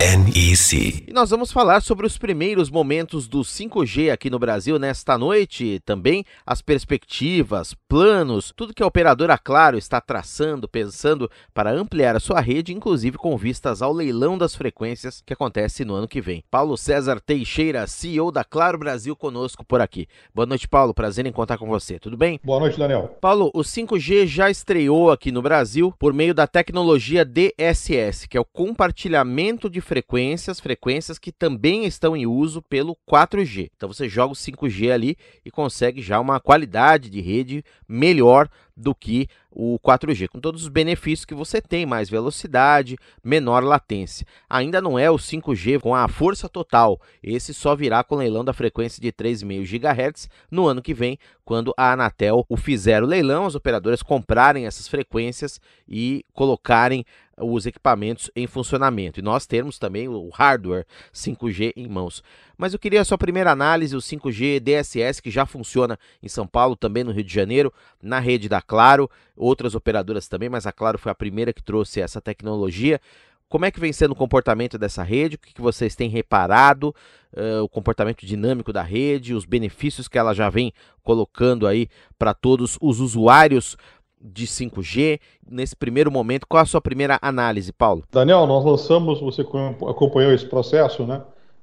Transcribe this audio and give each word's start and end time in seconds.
NEC. 0.00 1.04
E 1.06 1.12
nós 1.12 1.28
vamos 1.28 1.52
falar 1.52 1.82
sobre 1.82 2.06
os 2.06 2.16
primeiros 2.16 2.70
momentos 2.70 3.28
do 3.28 3.40
5G 3.40 4.10
aqui 4.10 4.30
no 4.30 4.38
Brasil 4.38 4.78
nesta 4.78 5.18
noite, 5.18 5.78
também 5.84 6.24
as 6.46 6.62
perspectivas, 6.62 7.74
planos, 7.86 8.50
tudo 8.56 8.72
que 8.72 8.82
a 8.82 8.86
operadora 8.86 9.36
Claro 9.36 9.76
está 9.76 10.00
traçando, 10.00 10.66
pensando 10.66 11.30
para 11.52 11.70
ampliar 11.70 12.16
a 12.16 12.20
sua 12.20 12.40
rede, 12.40 12.72
inclusive 12.72 13.18
com 13.18 13.36
vistas 13.36 13.82
ao 13.82 13.92
leilão 13.92 14.38
das 14.38 14.54
frequências 14.54 15.20
que 15.20 15.34
acontece 15.34 15.84
no 15.84 15.94
ano 15.94 16.08
que 16.08 16.22
vem. 16.22 16.42
Paulo 16.50 16.78
César 16.78 17.20
Teixeira, 17.20 17.86
CEO 17.86 18.32
da 18.32 18.42
Claro 18.42 18.78
Brasil, 18.78 19.14
conosco 19.14 19.62
por 19.66 19.82
aqui. 19.82 20.08
Boa 20.34 20.46
noite, 20.46 20.66
Paulo. 20.66 20.94
Prazer 20.94 21.26
em 21.26 21.32
contar 21.32 21.58
com 21.58 21.66
você. 21.66 21.98
Tudo 21.98 22.16
bem? 22.16 22.40
Boa 22.42 22.60
noite, 22.60 22.78
Daniel. 22.78 23.18
Paulo, 23.20 23.50
o 23.52 23.60
5G 23.60 24.26
já 24.26 24.48
estreou 24.48 25.10
aqui 25.10 25.30
no 25.30 25.42
Brasil 25.42 25.92
por 25.98 26.14
meio 26.14 26.32
da 26.32 26.46
tecnologia 26.46 27.22
DSS, 27.22 28.26
que 28.26 28.38
é 28.38 28.40
o 28.40 28.46
compartilhamento 28.46 29.68
de 29.68 29.89
frequências, 29.90 30.60
frequências 30.60 31.18
que 31.18 31.32
também 31.32 31.84
estão 31.84 32.16
em 32.16 32.24
uso 32.24 32.62
pelo 32.62 32.96
4G. 33.10 33.72
Então 33.74 33.92
você 33.92 34.08
joga 34.08 34.32
o 34.32 34.36
5G 34.36 34.92
ali 34.92 35.16
e 35.44 35.50
consegue 35.50 36.00
já 36.00 36.20
uma 36.20 36.38
qualidade 36.38 37.10
de 37.10 37.20
rede 37.20 37.64
melhor 37.88 38.48
do 38.80 38.94
que 38.94 39.28
o 39.50 39.78
4G, 39.80 40.28
com 40.28 40.40
todos 40.40 40.62
os 40.62 40.68
benefícios 40.68 41.24
que 41.24 41.34
você 41.34 41.60
tem, 41.60 41.84
mais 41.84 42.08
velocidade, 42.08 42.96
menor 43.22 43.62
latência. 43.62 44.26
Ainda 44.48 44.80
não 44.80 44.98
é 44.98 45.10
o 45.10 45.16
5G 45.16 45.80
com 45.80 45.94
a 45.94 46.08
força 46.08 46.48
total, 46.48 47.00
esse 47.22 47.52
só 47.52 47.74
virá 47.74 48.02
com 48.02 48.16
leilão 48.16 48.44
da 48.44 48.52
frequência 48.52 49.00
de 49.00 49.12
3,5 49.12 49.66
GHz 49.66 50.28
no 50.50 50.66
ano 50.66 50.80
que 50.80 50.94
vem, 50.94 51.18
quando 51.44 51.74
a 51.76 51.92
Anatel 51.92 52.46
o 52.48 52.56
fizer 52.56 53.02
o 53.02 53.06
leilão, 53.06 53.44
as 53.44 53.56
operadoras 53.56 54.02
comprarem 54.02 54.66
essas 54.66 54.86
frequências 54.86 55.60
e 55.88 56.24
colocarem 56.32 57.04
os 57.36 57.66
equipamentos 57.66 58.30
em 58.36 58.46
funcionamento. 58.46 59.18
E 59.18 59.22
nós 59.22 59.46
temos 59.46 59.78
também 59.78 60.08
o 60.08 60.28
hardware 60.28 60.86
5G 61.12 61.72
em 61.76 61.88
mãos. 61.88 62.22
Mas 62.60 62.74
eu 62.74 62.78
queria 62.78 63.00
a 63.00 63.04
sua 63.06 63.16
primeira 63.16 63.50
análise, 63.50 63.96
o 63.96 64.00
5G 64.00 64.60
DSS, 64.60 65.22
que 65.22 65.30
já 65.30 65.46
funciona 65.46 65.98
em 66.22 66.28
São 66.28 66.46
Paulo, 66.46 66.76
também 66.76 67.02
no 67.02 67.10
Rio 67.10 67.24
de 67.24 67.32
Janeiro, 67.32 67.72
na 68.02 68.18
rede 68.18 68.50
da 68.50 68.60
Claro, 68.60 69.10
outras 69.34 69.74
operadoras 69.74 70.28
também, 70.28 70.50
mas 70.50 70.66
a 70.66 70.72
Claro 70.72 70.98
foi 70.98 71.10
a 71.10 71.14
primeira 71.14 71.54
que 71.54 71.62
trouxe 71.62 72.02
essa 72.02 72.20
tecnologia. 72.20 73.00
Como 73.48 73.64
é 73.64 73.70
que 73.70 73.80
vem 73.80 73.94
sendo 73.94 74.10
o 74.10 74.14
comportamento 74.14 74.76
dessa 74.76 75.02
rede? 75.02 75.36
O 75.36 75.38
que, 75.38 75.58
vocês 75.58 75.96
têm 75.96 76.10
reparado? 76.10 76.94
Uh, 77.32 77.62
o 77.62 77.68
comportamento 77.68 78.26
dinâmico 78.26 78.74
da 78.74 78.82
rede, 78.82 79.32
os 79.32 79.46
benefícios 79.46 80.06
que 80.06 80.18
ela 80.18 80.34
já 80.34 80.50
vem 80.50 80.70
colocando 81.02 81.66
aí 81.66 81.88
para 82.18 82.34
todos 82.34 82.76
os 82.78 83.00
usuários 83.00 83.74
de 84.20 84.46
5G. 84.46 85.18
Nesse 85.50 85.74
primeiro 85.74 86.12
momento, 86.12 86.46
qual 86.46 86.62
a 86.62 86.66
sua 86.66 86.82
primeira 86.82 87.18
análise, 87.22 87.72
Paulo? 87.72 88.04
Daniel, 88.12 88.46
nós 88.46 88.62
lançamos, 88.66 89.18
você 89.18 89.40
acompanhou 89.40 90.30
esse 90.30 90.44
processo, 90.44 91.06
né? 91.06 91.22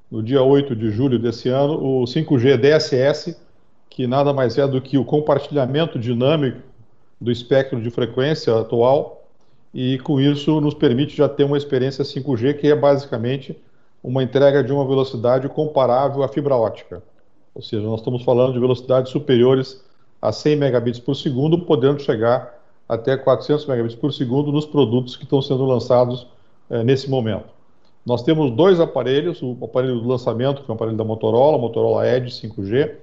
No 0.09 0.23
dia 0.23 0.41
8 0.41 0.73
de 0.73 0.89
julho 0.89 1.19
desse 1.19 1.49
ano, 1.49 1.73
o 1.73 2.05
5G 2.05 2.55
DSS, 2.57 3.37
que 3.89 4.07
nada 4.07 4.31
mais 4.31 4.57
é 4.57 4.65
do 4.65 4.81
que 4.81 4.97
o 4.97 5.03
compartilhamento 5.03 5.99
dinâmico 5.99 6.59
do 7.19 7.29
espectro 7.29 7.81
de 7.81 7.89
frequência 7.89 8.57
atual, 8.57 9.27
e 9.73 9.99
com 9.99 10.19
isso 10.19 10.61
nos 10.61 10.73
permite 10.73 11.15
já 11.15 11.27
ter 11.27 11.43
uma 11.43 11.57
experiência 11.57 12.05
5G 12.05 12.53
que 12.53 12.67
é 12.67 12.75
basicamente 12.75 13.57
uma 14.01 14.23
entrega 14.23 14.63
de 14.63 14.71
uma 14.71 14.87
velocidade 14.87 15.49
comparável 15.49 16.23
à 16.23 16.29
fibra 16.29 16.55
ótica. 16.55 17.03
Ou 17.53 17.61
seja, 17.61 17.85
nós 17.85 17.99
estamos 17.99 18.23
falando 18.23 18.53
de 18.53 18.59
velocidades 18.59 19.11
superiores 19.11 19.83
a 20.21 20.31
100 20.31 20.55
megabits 20.55 20.99
por 21.01 21.15
segundo, 21.15 21.59
podendo 21.65 22.01
chegar 22.01 22.57
até 22.87 23.17
400 23.17 23.65
megabits 23.65 23.95
por 23.95 24.13
segundo 24.13 24.53
nos 24.53 24.65
produtos 24.65 25.17
que 25.17 25.23
estão 25.23 25.41
sendo 25.41 25.65
lançados 25.65 26.27
eh, 26.69 26.81
nesse 26.83 27.09
momento. 27.09 27.56
Nós 28.07 28.23
temos 28.23 28.51
dois 28.51 28.79
aparelhos, 28.79 29.41
o 29.41 29.57
aparelho 29.61 29.99
do 29.99 30.07
lançamento, 30.07 30.63
que 30.63 30.71
é 30.71 30.73
o 30.73 30.75
aparelho 30.75 30.95
da 30.95 31.03
Motorola, 31.03 31.57
Motorola 31.57 32.07
Edge 32.07 32.29
5G, 32.31 32.93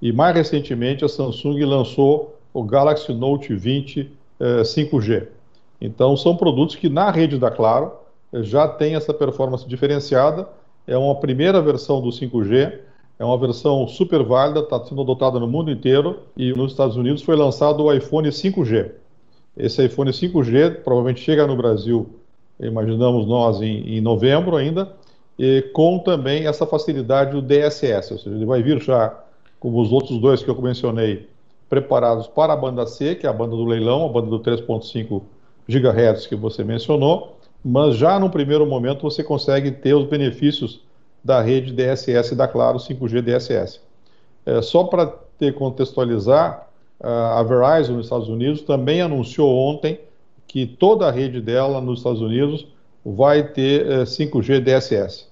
e 0.00 0.14
mais 0.14 0.34
recentemente 0.34 1.04
a 1.04 1.08
Samsung 1.08 1.62
lançou 1.62 2.38
o 2.54 2.62
Galaxy 2.62 3.12
Note 3.12 3.54
20 3.54 4.10
eh, 4.40 4.62
5G. 4.62 5.26
Então 5.78 6.16
são 6.16 6.34
produtos 6.38 6.74
que 6.74 6.88
na 6.88 7.10
rede 7.10 7.36
da 7.36 7.50
Claro 7.50 7.92
eh, 8.32 8.42
já 8.42 8.66
tem 8.66 8.94
essa 8.94 9.12
performance 9.12 9.68
diferenciada, 9.68 10.48
é 10.86 10.96
uma 10.96 11.16
primeira 11.16 11.60
versão 11.60 12.00
do 12.00 12.08
5G, 12.08 12.78
é 13.18 13.24
uma 13.26 13.36
versão 13.36 13.86
super 13.86 14.22
válida, 14.22 14.60
está 14.60 14.82
sendo 14.82 15.02
adotada 15.02 15.38
no 15.38 15.46
mundo 15.46 15.70
inteiro 15.70 16.20
e 16.34 16.54
nos 16.54 16.72
Estados 16.72 16.96
Unidos 16.96 17.20
foi 17.20 17.36
lançado 17.36 17.84
o 17.84 17.92
iPhone 17.92 18.30
5G. 18.30 18.90
Esse 19.54 19.84
iPhone 19.84 20.10
5G 20.10 20.82
provavelmente 20.82 21.20
chega 21.20 21.46
no 21.46 21.56
Brasil, 21.58 22.08
imaginamos 22.60 23.26
nós, 23.26 23.60
em, 23.60 23.96
em 23.96 24.00
novembro 24.00 24.56
ainda, 24.56 24.92
com 25.72 25.98
também 25.98 26.46
essa 26.46 26.66
facilidade 26.66 27.32
do 27.32 27.42
DSS, 27.42 28.12
ou 28.12 28.18
seja, 28.18 28.34
ele 28.34 28.46
vai 28.46 28.62
vir 28.62 28.80
já, 28.80 29.14
como 29.60 29.80
os 29.80 29.92
outros 29.92 30.18
dois 30.18 30.42
que 30.42 30.48
eu 30.48 30.60
mencionei, 30.62 31.28
preparados 31.68 32.26
para 32.26 32.52
a 32.52 32.56
banda 32.56 32.86
C, 32.86 33.14
que 33.14 33.26
é 33.26 33.30
a 33.30 33.32
banda 33.32 33.56
do 33.56 33.64
leilão, 33.64 34.06
a 34.06 34.08
banda 34.08 34.28
do 34.28 34.40
3.5 34.40 35.22
GHz 35.68 36.26
que 36.26 36.36
você 36.36 36.62
mencionou, 36.64 37.36
mas 37.64 37.96
já 37.96 38.18
no 38.18 38.30
primeiro 38.30 38.64
momento 38.64 39.02
você 39.02 39.22
consegue 39.22 39.70
ter 39.72 39.94
os 39.94 40.06
benefícios 40.06 40.80
da 41.24 41.40
rede 41.40 41.72
DSS 41.72 42.34
da 42.34 42.46
Claro 42.46 42.78
5G 42.78 43.20
DSS. 43.20 43.80
É, 44.46 44.62
só 44.62 44.84
para 44.84 45.12
te 45.38 45.50
contextualizar, 45.52 46.68
a 47.00 47.42
Verizon 47.42 47.94
nos 47.94 48.06
Estados 48.06 48.28
Unidos 48.28 48.62
também 48.62 49.02
anunciou 49.02 49.54
ontem 49.54 50.00
que 50.56 50.64
toda 50.64 51.06
a 51.06 51.10
rede 51.10 51.38
dela 51.38 51.82
nos 51.82 51.98
Estados 51.98 52.22
Unidos 52.22 52.66
vai 53.04 53.42
ter 53.42 53.86
5G 54.06 54.56
é, 54.56 54.60
DSS, 54.60 55.26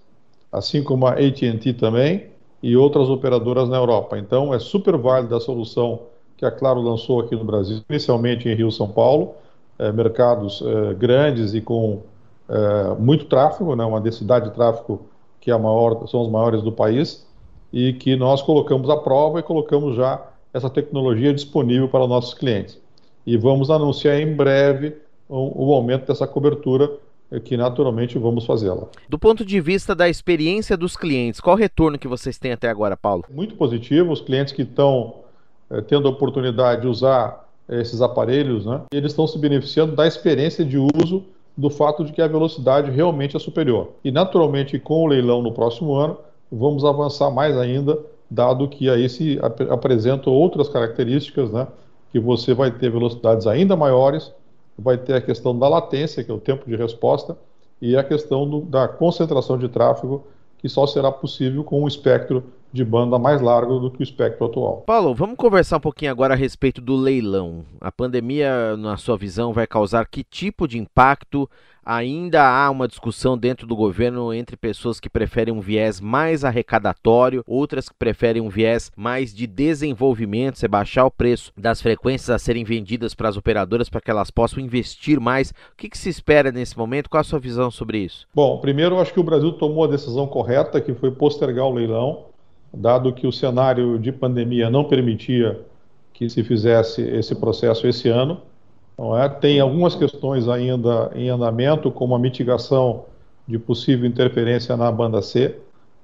assim 0.52 0.82
como 0.82 1.06
a 1.06 1.12
AT&T 1.12 1.72
também 1.80 2.26
e 2.62 2.76
outras 2.76 3.08
operadoras 3.08 3.66
na 3.70 3.78
Europa. 3.78 4.18
Então 4.18 4.52
é 4.52 4.58
super 4.58 4.98
válida 4.98 5.38
a 5.38 5.40
solução 5.40 6.00
que 6.36 6.44
a 6.44 6.50
Claro 6.50 6.82
lançou 6.82 7.20
aqui 7.20 7.34
no 7.34 7.42
Brasil, 7.42 7.78
especialmente 7.78 8.50
em 8.50 8.54
Rio 8.54 8.70
São 8.70 8.86
Paulo, 8.86 9.36
é, 9.78 9.90
mercados 9.90 10.62
é, 10.62 10.92
grandes 10.92 11.54
e 11.54 11.62
com 11.62 12.02
é, 12.46 12.94
muito 12.98 13.24
tráfego, 13.24 13.74
né, 13.74 13.82
uma 13.82 14.02
densidade 14.02 14.50
de 14.50 14.54
tráfego 14.54 15.06
que 15.40 15.50
é 15.50 15.56
maior, 15.56 16.06
são 16.06 16.20
os 16.20 16.30
maiores 16.30 16.60
do 16.60 16.70
país, 16.70 17.26
e 17.72 17.94
que 17.94 18.14
nós 18.14 18.42
colocamos 18.42 18.90
à 18.90 18.98
prova 18.98 19.40
e 19.40 19.42
colocamos 19.42 19.96
já 19.96 20.22
essa 20.52 20.68
tecnologia 20.68 21.32
disponível 21.32 21.88
para 21.88 22.06
nossos 22.06 22.34
clientes. 22.34 22.78
E 23.26 23.38
vamos 23.38 23.70
anunciar 23.70 24.20
em 24.20 24.36
breve 24.36 25.02
o, 25.28 25.68
o 25.68 25.74
aumento 25.74 26.06
dessa 26.06 26.26
cobertura 26.26 26.90
eh, 27.30 27.40
que 27.40 27.56
naturalmente 27.56 28.18
vamos 28.18 28.44
fazê-la. 28.44 28.86
Do 29.08 29.18
ponto 29.18 29.44
de 29.44 29.60
vista 29.60 29.94
da 29.94 30.08
experiência 30.08 30.76
dos 30.76 30.96
clientes, 30.96 31.40
qual 31.40 31.56
o 31.56 31.58
retorno 31.58 31.98
que 31.98 32.08
vocês 32.08 32.38
têm 32.38 32.52
até 32.52 32.68
agora, 32.68 32.96
Paulo? 32.96 33.24
Muito 33.30 33.54
positivo. 33.56 34.12
Os 34.12 34.20
clientes 34.20 34.52
que 34.52 34.62
estão 34.62 35.24
é, 35.70 35.80
tendo 35.80 36.06
a 36.06 36.10
oportunidade 36.10 36.82
de 36.82 36.88
usar 36.88 37.48
é, 37.68 37.80
esses 37.80 38.00
aparelhos, 38.00 38.66
né, 38.66 38.82
eles 38.92 39.12
estão 39.12 39.26
se 39.26 39.38
beneficiando 39.38 39.96
da 39.96 40.06
experiência 40.06 40.64
de 40.64 40.78
uso 40.78 41.24
do 41.56 41.70
fato 41.70 42.04
de 42.04 42.12
que 42.12 42.20
a 42.20 42.28
velocidade 42.28 42.90
realmente 42.90 43.36
é 43.36 43.40
superior. 43.40 43.92
E 44.04 44.10
naturalmente, 44.10 44.78
com 44.78 45.04
o 45.04 45.06
leilão 45.06 45.40
no 45.40 45.52
próximo 45.52 45.94
ano, 45.94 46.18
vamos 46.50 46.84
avançar 46.84 47.30
mais 47.30 47.56
ainda, 47.56 47.98
dado 48.30 48.68
que 48.68 48.90
aí 48.90 49.08
se 49.08 49.38
ap 49.40 49.60
apresentam 49.70 50.32
outras 50.32 50.68
características, 50.68 51.50
né, 51.50 51.66
que 52.12 52.20
você 52.20 52.52
vai 52.52 52.70
ter 52.70 52.90
velocidades 52.90 53.46
ainda 53.46 53.76
maiores, 53.76 54.32
vai 54.78 54.98
ter 54.98 55.14
a 55.14 55.20
questão 55.20 55.58
da 55.58 55.68
latência, 55.68 56.22
que 56.22 56.30
é 56.30 56.34
o 56.34 56.40
tempo 56.40 56.68
de 56.68 56.76
resposta, 56.76 57.36
e 57.80 57.96
a 57.96 58.04
questão 58.04 58.48
do, 58.48 58.60
da 58.62 58.88
concentração 58.88 59.58
de 59.58 59.68
tráfego, 59.68 60.24
que 60.58 60.68
só 60.68 60.86
será 60.86 61.12
possível 61.12 61.62
com 61.62 61.82
um 61.82 61.88
espectro 61.88 62.44
de 62.72 62.84
banda 62.84 63.18
mais 63.18 63.40
largo 63.40 63.78
do 63.78 63.88
que 63.88 64.00
o 64.00 64.02
espectro 64.02 64.46
atual. 64.46 64.82
Paulo, 64.84 65.14
vamos 65.14 65.36
conversar 65.36 65.76
um 65.76 65.80
pouquinho 65.80 66.10
agora 66.10 66.34
a 66.34 66.36
respeito 66.36 66.80
do 66.80 66.96
leilão. 66.96 67.64
A 67.80 67.92
pandemia, 67.92 68.76
na 68.76 68.96
sua 68.96 69.16
visão, 69.16 69.52
vai 69.52 69.64
causar 69.64 70.08
que 70.08 70.24
tipo 70.24 70.66
de 70.66 70.76
impacto 70.76 71.48
ainda 71.84 72.42
há 72.42 72.70
uma 72.70 72.88
discussão 72.88 73.36
dentro 73.36 73.66
do 73.66 73.76
governo 73.76 74.32
entre 74.32 74.56
pessoas 74.56 74.98
que 74.98 75.08
preferem 75.08 75.52
um 75.52 75.60
viés 75.60 76.00
mais 76.00 76.44
arrecadatório, 76.44 77.44
outras 77.46 77.88
que 77.88 77.94
preferem 77.94 78.42
um 78.42 78.48
viés 78.48 78.90
mais 78.96 79.34
de 79.34 79.46
desenvolvimento, 79.46 80.58
você 80.58 80.68
baixar 80.68 81.04
o 81.04 81.10
preço 81.10 81.52
das 81.56 81.80
frequências 81.80 82.30
a 82.30 82.38
serem 82.38 82.64
vendidas 82.64 83.14
para 83.14 83.28
as 83.28 83.36
operadoras 83.36 83.88
para 83.88 84.00
que 84.00 84.10
elas 84.10 84.30
possam 84.30 84.62
investir 84.62 85.20
mais. 85.20 85.50
O 85.50 85.76
que, 85.76 85.88
que, 85.88 85.98
se 85.98 86.08
espera 86.08 86.50
nesse 86.50 86.76
momento? 86.76 87.10
Qual 87.10 87.20
a 87.20 87.24
sua 87.24 87.38
visão 87.38 87.70
sobre 87.70 87.98
isso? 87.98 88.26
Bom, 88.34 88.58
primeiro 88.58 88.96
eu 88.96 89.00
acho 89.00 89.12
que 89.12 89.20
o 89.20 89.24
Brasil 89.24 89.52
tomou 89.52 89.84
a 89.84 89.88
decisão 89.88 90.26
correta, 90.26 90.80
que 90.80 90.94
foi 90.94 91.10
postergar 91.10 91.66
o 91.66 91.74
leilão, 91.74 92.26
dado 92.72 93.12
que 93.12 93.26
o 93.26 93.32
cenário 93.32 93.98
de 93.98 94.10
pandemia 94.12 94.70
não 94.70 94.84
permitia 94.84 95.60
que 96.12 96.28
se 96.30 96.42
fizesse 96.44 97.02
esse 97.02 97.34
processo 97.34 97.86
esse 97.86 98.08
ano. 98.08 98.40
É? 98.96 99.28
Tem 99.28 99.60
algumas 99.60 99.94
questões 99.94 100.48
ainda 100.48 101.10
em 101.14 101.28
andamento, 101.28 101.90
como 101.90 102.14
a 102.14 102.18
mitigação 102.18 103.04
de 103.46 103.58
possível 103.58 104.06
interferência 104.06 104.76
na 104.76 104.90
banda 104.90 105.20
C, 105.20 105.56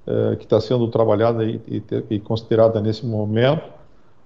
eh, 0.07 0.37
que 0.37 0.45
está 0.45 0.61
sendo 0.61 0.89
trabalhada 0.89 1.45
e, 1.45 1.61
e, 1.69 1.83
e, 2.11 2.19
considerada 2.19 2.81
nesse 2.81 3.07
momento. 3.07 3.63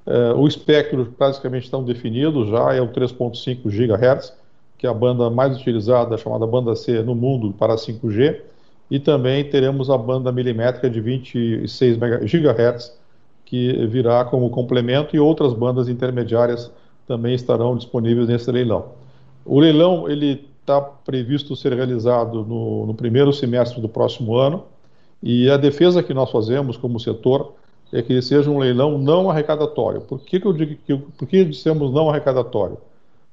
Eh, 0.06 0.32
o 0.34 0.48
espectro 0.48 1.04
praticamente 1.18 1.64
estão 1.64 1.84
definido 1.84 2.46
já, 2.46 2.74
é 2.74 2.80
o 2.80 2.88
3.5 2.88 3.68
GHz, 3.68 4.32
que 4.78 4.86
é 4.86 4.90
a 4.90 4.94
banda 4.94 5.28
mais 5.30 5.56
utilizada, 5.56 6.16
chamada 6.16 6.46
banda 6.46 6.74
C 6.74 7.02
no 7.02 7.14
mundo 7.14 7.52
para 7.52 7.76
5G, 7.76 8.40
e 8.90 8.98
também 8.98 9.44
teremos 9.44 9.90
a 9.90 9.98
banda 9.98 10.32
milimétrica 10.32 10.88
de 10.88 11.00
26 11.00 11.96
GHz, 11.96 12.98
que 13.44 13.86
virá 13.86 14.24
como 14.24 14.50
complemento, 14.50 15.14
e 15.14 15.20
outras 15.20 15.52
bandas 15.52 15.88
intermediárias 15.88 16.70
também 17.06 17.34
estarão 17.34 17.76
disponíveis 17.76 18.28
nesse 18.28 18.50
leilão. 18.50 18.86
O 19.44 19.60
leilão 19.60 20.08
ele 20.08 20.46
está 20.60 20.80
previsto 20.80 21.54
ser 21.54 21.74
realizado 21.74 22.44
no, 22.44 22.86
no, 22.86 22.94
primeiro 22.94 23.32
semestre 23.32 23.80
do 23.80 23.88
próximo 23.88 24.36
ano 24.36 24.64
e 25.22 25.50
a 25.50 25.56
defesa 25.58 26.02
que 26.02 26.14
nós 26.14 26.30
fazemos 26.30 26.76
como 26.76 26.98
setor 26.98 27.52
é 27.92 28.00
que 28.00 28.20
seja 28.22 28.50
um 28.50 28.58
leilão 28.58 28.98
não 28.98 29.30
arrecadatório. 29.30 30.00
Por 30.00 30.20
que, 30.20 30.40
que 30.40 30.46
eu 30.46 30.52
digo 30.52 30.76
que 30.86 30.96
por 30.96 31.28
que 31.28 31.44
dissemos 31.44 31.92
não 31.92 32.08
arrecadatório? 32.08 32.78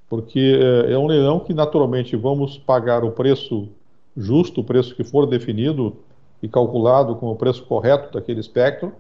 Porque 0.09 0.59
é, 0.87 0.93
é 0.93 0.97
um 0.97 1.07
leilão 1.07 1.39
que 1.39 1.53
naturalmente 1.53 2.15
vamos 2.17 2.57
pagar 2.57 3.03
o 3.03 3.11
preço 3.11 3.69
justo, 4.15 4.59
o 4.59 4.63
preço 4.63 4.93
que 4.93 5.03
for 5.03 5.25
definido 5.25 5.95
e 6.43 6.49
calculado 6.49 7.15
com 7.15 7.31
o 7.31 7.35
preço 7.35 7.63
correto 7.63 8.13
daquele 8.13 8.39
espectro, 8.39 8.91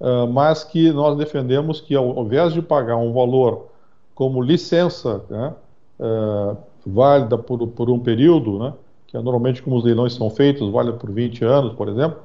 uh, 0.00 0.26
mas 0.26 0.64
que 0.64 0.90
nós 0.90 1.16
defendemos 1.18 1.80
que 1.80 1.94
ao 1.94 2.24
invés 2.24 2.52
de 2.52 2.62
pagar 2.62 2.96
um 2.96 3.12
valor 3.12 3.66
como 4.14 4.42
licença 4.42 5.22
né, 5.28 5.52
uh, 5.98 6.56
válida 6.86 7.36
por, 7.36 7.66
por, 7.68 7.90
um 7.90 7.98
período, 7.98 8.58
né, 8.58 8.72
que 9.06 9.16
é 9.16 9.20
normalmente 9.20 9.62
como 9.62 9.76
os 9.76 9.84
leilões 9.84 10.14
são 10.14 10.30
feitos, 10.30 10.70
válida 10.70 10.96
por 10.96 11.10
20 11.10 11.44
anos, 11.44 11.72
por 11.74 11.88
exemplo, 11.88 12.18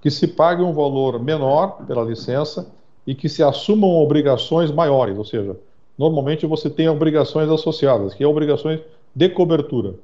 que 0.00 0.10
se 0.10 0.28
pague 0.28 0.62
um 0.62 0.72
valor 0.72 1.22
menor 1.22 1.84
pela 1.86 2.02
licença 2.02 2.70
e 3.06 3.14
que 3.14 3.28
se 3.28 3.42
assumam 3.42 3.90
obrigações 3.90 4.70
maiores, 4.70 5.16
ou 5.16 5.24
seja, 5.24 5.56
normalmente 5.98 6.46
você 6.46 6.68
tem 6.70 6.88
obrigações 6.88 7.48
associadas, 7.50 8.14
que 8.14 8.24
é 8.24 8.26
obrigações 8.26 8.80
de 9.14 9.28
cobertura. 9.28 9.94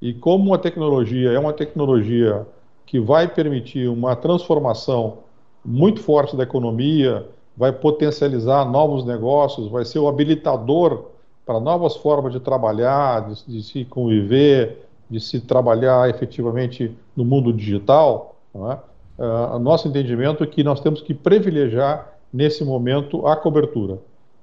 E 0.00 0.14
como 0.14 0.54
a 0.54 0.58
tecnologia 0.58 1.30
é 1.30 1.38
uma 1.38 1.52
tecnologia 1.52 2.46
que 2.86 2.98
vai 2.98 3.28
permitir 3.28 3.88
uma 3.88 4.16
transformação 4.16 5.18
muito 5.64 6.00
forte 6.00 6.36
da 6.36 6.42
economia, 6.42 7.26
vai 7.60 7.72
potencializar 7.72 8.64
novos 8.64 9.04
negócios, 9.04 9.68
vai 9.68 9.84
ser 9.84 9.98
o 9.98 10.08
habilitador 10.08 11.08
para 11.44 11.60
novas 11.60 11.94
formas 11.94 12.32
de 12.32 12.40
trabalhar, 12.40 13.28
de, 13.28 13.44
de 13.46 13.62
se 13.62 13.84
conviver, 13.84 14.86
de 15.10 15.20
se 15.20 15.38
trabalhar 15.40 16.08
efetivamente 16.08 16.90
no 17.14 17.22
mundo 17.22 17.52
digital. 17.52 18.34
Não 18.54 18.72
é? 18.72 18.78
Uh, 19.18 19.58
nosso 19.58 19.86
entendimento 19.86 20.42
é 20.42 20.46
que 20.46 20.64
nós 20.64 20.80
temos 20.80 21.02
que 21.02 21.12
privilegiar 21.12 22.10
nesse 22.32 22.64
momento 22.64 23.26
a 23.26 23.36
cobertura. 23.36 23.98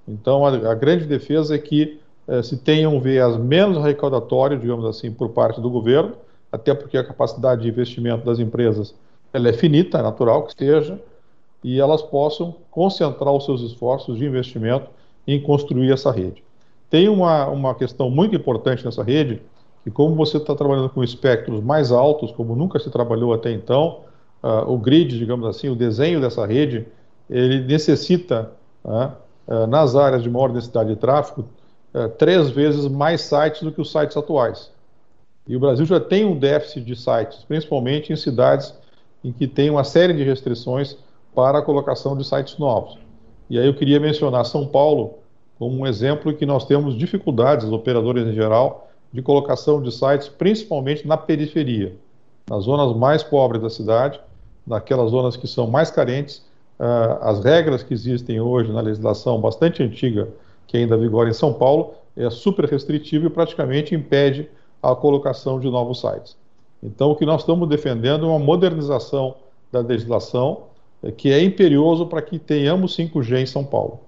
Então, 0.07 0.45
a, 0.45 0.49
a 0.49 0.75
grande 0.75 1.05
defesa 1.05 1.55
é 1.55 1.57
que 1.57 1.99
uh, 2.27 2.43
se 2.43 2.55
tenha 2.55 2.87
um 2.87 2.99
viés 2.99 3.35
menos 3.35 3.79
arrecadatório, 3.79 4.59
digamos 4.59 4.85
assim, 4.85 5.11
por 5.11 5.29
parte 5.29 5.59
do 5.59 5.71
governo, 5.71 6.13
até 6.51 6.71
porque 6.71 6.95
a 6.99 7.03
capacidade 7.03 7.63
de 7.63 7.69
investimento 7.69 8.23
das 8.23 8.37
empresas 8.37 8.93
ela 9.33 9.49
é 9.49 9.53
finita, 9.53 9.97
é 9.97 10.03
natural 10.03 10.43
que 10.43 10.49
esteja, 10.49 10.99
e 11.63 11.79
elas 11.79 12.01
possam 12.01 12.55
concentrar 12.69 13.33
os 13.33 13.45
seus 13.45 13.61
esforços 13.61 14.17
de 14.17 14.25
investimento 14.25 14.89
em 15.27 15.41
construir 15.41 15.91
essa 15.91 16.11
rede. 16.11 16.43
Tem 16.89 17.09
uma, 17.09 17.47
uma 17.47 17.75
questão 17.75 18.09
muito 18.09 18.35
importante 18.35 18.85
nessa 18.85 19.03
rede, 19.03 19.41
que 19.83 19.91
como 19.91 20.15
você 20.15 20.37
está 20.37 20.55
trabalhando 20.55 20.89
com 20.89 21.03
espectros 21.03 21.61
mais 21.61 21.91
altos, 21.91 22.31
como 22.31 22.55
nunca 22.55 22.79
se 22.79 22.89
trabalhou 22.89 23.33
até 23.33 23.51
então, 23.51 24.01
uh, 24.43 24.71
o 24.71 24.77
grid, 24.77 25.17
digamos 25.17 25.45
assim, 25.47 25.69
o 25.69 25.75
desenho 25.75 26.21
dessa 26.21 26.45
rede, 26.45 26.85
ele 27.29 27.59
necessita, 27.61 28.51
uh, 28.85 29.11
uh, 29.47 29.67
nas 29.67 29.95
áreas 29.95 30.23
de 30.23 30.29
maior 30.29 30.51
densidade 30.51 30.89
de 30.89 30.95
tráfego, 30.95 31.45
três 32.19 32.51
vezes 32.51 32.87
mais 32.87 33.21
sites 33.21 33.63
do 33.63 33.71
que 33.71 33.81
os 33.81 33.91
sites 33.91 34.15
atuais. 34.15 34.69
E 35.47 35.55
o 35.55 35.59
Brasil 35.59 35.83
já 35.83 35.99
tem 35.99 36.25
um 36.25 36.37
déficit 36.37 36.81
de 36.81 36.95
sites, 36.95 37.43
principalmente 37.47 38.13
em 38.13 38.15
cidades 38.15 38.71
em 39.23 39.31
que 39.31 39.47
tem 39.47 39.69
uma 39.69 39.83
série 39.83 40.13
de 40.13 40.21
restrições 40.21 40.95
para 41.37 41.59
a 41.59 41.61
colocação 41.61 42.17
de 42.17 42.27
sites 42.27 42.57
novos. 42.57 42.97
E 43.47 43.59
aí 43.59 43.67
eu 43.67 43.75
queria 43.75 43.99
mencionar 43.99 44.43
São 44.43 44.65
Paulo 44.65 45.19
como 45.59 45.77
um 45.77 45.85
exemplo 45.85 46.33
que 46.33 46.47
nós 46.47 46.65
temos 46.65 46.97
dificuldades, 46.97 47.71
operadores 47.71 48.25
em 48.25 48.33
geral, 48.33 48.89
de 49.13 49.21
colocação 49.21 49.79
de 49.79 49.91
sites, 49.91 50.27
principalmente 50.27 51.07
na 51.07 51.15
periferia, 51.15 51.93
nas 52.49 52.63
zonas 52.63 52.97
mais 52.97 53.21
pobres 53.21 53.61
da 53.61 53.69
cidade, 53.69 54.19
naquelas 54.65 55.11
zonas 55.11 55.37
que 55.37 55.47
são 55.47 55.67
mais 55.67 55.91
carentes. 55.91 56.43
Uh, 56.79 57.21
as 57.21 57.43
regras 57.43 57.83
que 57.83 57.93
existem 57.93 58.41
hoje 58.41 58.71
na 58.71 58.81
legislação 58.81 59.39
bastante 59.39 59.83
antiga, 59.83 60.29
que 60.65 60.75
ainda 60.75 60.97
vigora 60.97 61.29
em 61.29 61.33
São 61.33 61.53
Paulo, 61.53 61.93
é 62.15 62.31
super 62.31 62.65
restritivo 62.65 63.27
e 63.27 63.29
praticamente 63.29 63.93
impede 63.93 64.49
a 64.81 64.95
colocação 64.95 65.59
de 65.59 65.69
novos 65.69 66.01
sites. 66.01 66.35
Então, 66.81 67.11
o 67.11 67.15
que 67.15 67.27
nós 67.27 67.41
estamos 67.41 67.69
defendendo 67.69 68.25
é 68.25 68.29
uma 68.29 68.39
modernização 68.39 69.35
da 69.71 69.81
legislação 69.81 70.63
que 71.15 71.31
é 71.31 71.43
imperioso 71.43 72.05
para 72.07 72.21
que 72.21 72.39
tenhamos 72.39 72.95
5G 72.97 73.41
em 73.41 73.45
São 73.45 73.63
Paulo. 73.63 73.99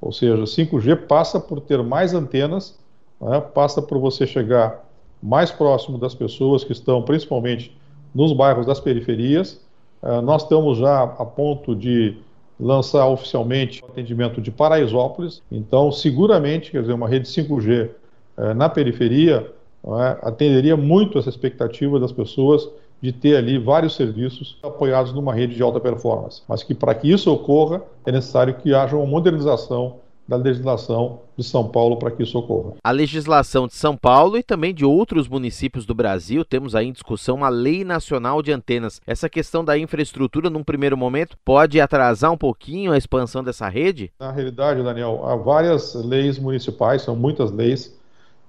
Ou 0.00 0.12
seja, 0.12 0.36
5G 0.44 1.06
passa 1.06 1.40
por 1.40 1.60
ter 1.60 1.82
mais 1.82 2.12
antenas, 2.12 2.78
né, 3.20 3.40
passa 3.40 3.80
por 3.80 3.98
você 3.98 4.26
chegar 4.26 4.84
mais 5.22 5.50
próximo 5.50 5.96
das 5.96 6.14
pessoas 6.14 6.62
que 6.62 6.72
estão 6.72 7.02
principalmente 7.02 7.74
nos 8.14 8.32
bairros 8.32 8.66
das 8.66 8.78
periferias. 8.78 9.60
Uh, 10.02 10.20
nós 10.20 10.42
estamos 10.42 10.76
já 10.76 11.02
a 11.02 11.24
ponto 11.24 11.74
de 11.74 12.18
lançar 12.60 13.08
oficialmente 13.08 13.82
o 13.82 13.86
atendimento 13.86 14.40
de 14.40 14.50
Paraisópolis, 14.50 15.42
então 15.50 15.90
seguramente, 15.90 16.70
quer 16.70 16.82
dizer, 16.82 16.92
uma 16.92 17.08
rede 17.08 17.26
5G 17.26 17.88
uh, 17.88 17.90
eh, 18.36 18.54
na 18.54 18.68
periferia 18.68 19.50
uh, 19.82 19.94
atenderia 20.22 20.76
muito 20.76 21.18
essa 21.18 21.30
expectativa 21.30 21.98
das 21.98 22.12
pessoas 22.12 22.68
de 23.04 23.12
ter 23.12 23.36
ali 23.36 23.58
vários 23.58 23.94
serviços 23.94 24.56
apoiados 24.62 25.12
numa 25.12 25.34
rede 25.34 25.54
de 25.54 25.62
alta 25.62 25.78
performance. 25.78 26.40
Mas 26.48 26.62
que 26.62 26.74
para 26.74 26.94
que 26.94 27.12
isso 27.12 27.30
ocorra, 27.30 27.82
é 28.06 28.10
necessário 28.10 28.54
que 28.54 28.74
haja 28.74 28.96
uma 28.96 29.04
modernização 29.04 29.96
da 30.26 30.36
legislação 30.36 31.20
de 31.36 31.44
São 31.44 31.68
Paulo 31.68 31.98
para 31.98 32.10
que 32.10 32.22
isso 32.22 32.38
ocorra. 32.38 32.72
A 32.82 32.90
legislação 32.90 33.66
de 33.66 33.74
São 33.74 33.94
Paulo 33.94 34.38
e 34.38 34.42
também 34.42 34.72
de 34.72 34.86
outros 34.86 35.28
municípios 35.28 35.84
do 35.84 35.94
Brasil, 35.94 36.46
temos 36.46 36.74
aí 36.74 36.86
em 36.86 36.92
discussão 36.92 37.36
uma 37.36 37.50
lei 37.50 37.84
nacional 37.84 38.40
de 38.40 38.50
antenas. 38.50 39.02
Essa 39.06 39.28
questão 39.28 39.62
da 39.62 39.76
infraestrutura, 39.76 40.48
num 40.48 40.64
primeiro 40.64 40.96
momento, 40.96 41.36
pode 41.44 41.78
atrasar 41.78 42.32
um 42.32 42.38
pouquinho 42.38 42.90
a 42.90 42.96
expansão 42.96 43.44
dessa 43.44 43.68
rede? 43.68 44.10
Na 44.18 44.32
realidade, 44.32 44.82
Daniel, 44.82 45.26
há 45.26 45.36
várias 45.36 45.94
leis 45.94 46.38
municipais, 46.38 47.02
são 47.02 47.14
muitas 47.14 47.50
leis. 47.50 47.94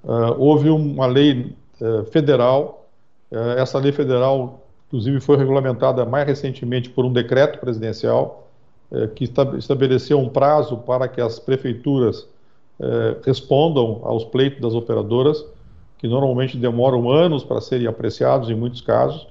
Uh, 0.02 0.34
houve 0.38 0.70
uma 0.70 1.08
lei 1.08 1.54
uh, 1.82 2.06
federal 2.06 2.85
essa 3.58 3.78
lei 3.80 3.92
federal, 3.92 4.66
inclusive, 4.88 5.20
foi 5.20 5.38
regulamentada 5.38 6.06
mais 6.06 6.26
recentemente 6.28 6.90
por 6.90 7.06
um 7.06 7.12
decreto 7.12 7.60
presidencial 7.60 8.46
é, 8.92 9.08
que 9.08 9.30
estabeleceu 9.58 10.20
um 10.20 10.30
prazo 10.30 10.78
para 10.78 11.08
que 11.08 11.20
as 11.20 11.40
prefeituras 11.40 12.28
é, 12.80 13.18
respondam 13.26 14.02
aos 14.04 14.24
pleitos 14.24 14.62
das 14.62 14.74
operadoras, 14.74 15.44
que 15.98 16.08
normalmente 16.08 16.56
demoram 16.56 17.10
anos 17.10 17.44
para 17.44 17.60
serem 17.62 17.88
apreciados 17.88 18.50
em 18.50 18.56
muitos 18.56 18.82
casos, 18.82 19.28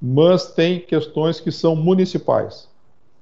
mas 0.00 0.52
tem 0.52 0.80
questões 0.80 1.40
que 1.40 1.50
são 1.50 1.74
municipais. 1.74 2.68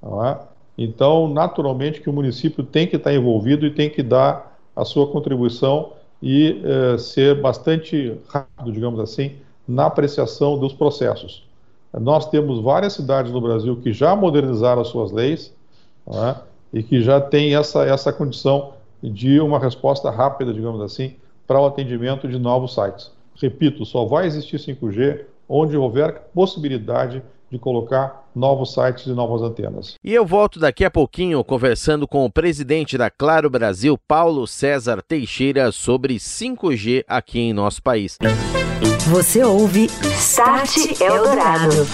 É? 0.03 0.39
Então, 0.77 1.29
naturalmente, 1.29 2.01
que 2.01 2.11
o 2.11 2.13
município 2.13 2.65
tem 2.65 2.87
que 2.87 2.97
estar 2.97 3.13
envolvido 3.13 3.67
e 3.67 3.71
tem 3.71 3.89
que 3.89 4.03
dar 4.03 4.59
a 4.75 4.85
sua 4.85 5.09
contribuição 5.09 5.93
e 6.23 6.63
ser 6.99 7.41
bastante 7.41 8.17
rápido, 8.29 8.71
digamos 8.71 9.01
assim, 9.01 9.37
na 9.69 9.87
apreciação 9.87 10.59
dos 10.59 10.73
processos. 10.73 11.47
Nós 11.93 12.29
temos 12.29 12.61
várias 12.61 12.95
cidades 12.95 13.31
no 13.31 13.41
Brasil 13.41 13.77
que 13.77 13.93
já 13.93 14.17
modernizaram 14.17 14.81
as 14.81 14.89
suas 14.89 15.13
leis 15.13 15.55
é? 16.11 16.37
e 16.73 16.83
que 16.83 17.03
já 17.03 17.21
têm 17.21 17.55
essa, 17.55 17.85
essa 17.85 18.13
condição 18.13 18.73
de 19.03 19.39
uma 19.41 19.59
resposta 19.59 20.11
rápida, 20.11 20.53
digamos 20.53 20.81
assim, 20.81 21.15
para 21.47 21.61
o 21.61 21.67
atendimento 21.67 22.27
de 22.27 22.39
novos 22.39 22.75
sites. 22.75 23.11
Repito, 23.41 23.85
só 23.85 24.05
vai 24.05 24.27
existir 24.27 24.59
5G 24.59 25.25
onde 25.49 25.77
houver 25.77 26.29
possibilidade 26.35 27.23
de 27.51 27.59
colocar 27.59 28.29
novos 28.35 28.75
sites 28.75 29.07
e 29.07 29.11
novas 29.11 29.41
antenas. 29.41 29.95
E 30.05 30.13
eu 30.13 30.27
volto 30.27 30.61
daqui 30.61 30.85
a 30.85 30.91
pouquinho 30.91 31.43
conversando 31.43 32.07
com 32.07 32.25
o 32.25 32.31
presidente 32.31 32.99
da 32.99 33.11
Claro 33.11 33.49
Brasil, 33.49 33.99
Paulo 34.07 34.47
César 34.47 35.03
Teixeira, 35.03 35.73
sobre 35.73 36.17
5G 36.17 37.05
aqui 37.09 37.41
em 37.41 37.53
nosso 37.55 37.83
país. 37.83 38.19
Você 39.11 39.43
ouve 39.43 39.91
Start 40.19 41.01
Eldorado. 41.01 41.89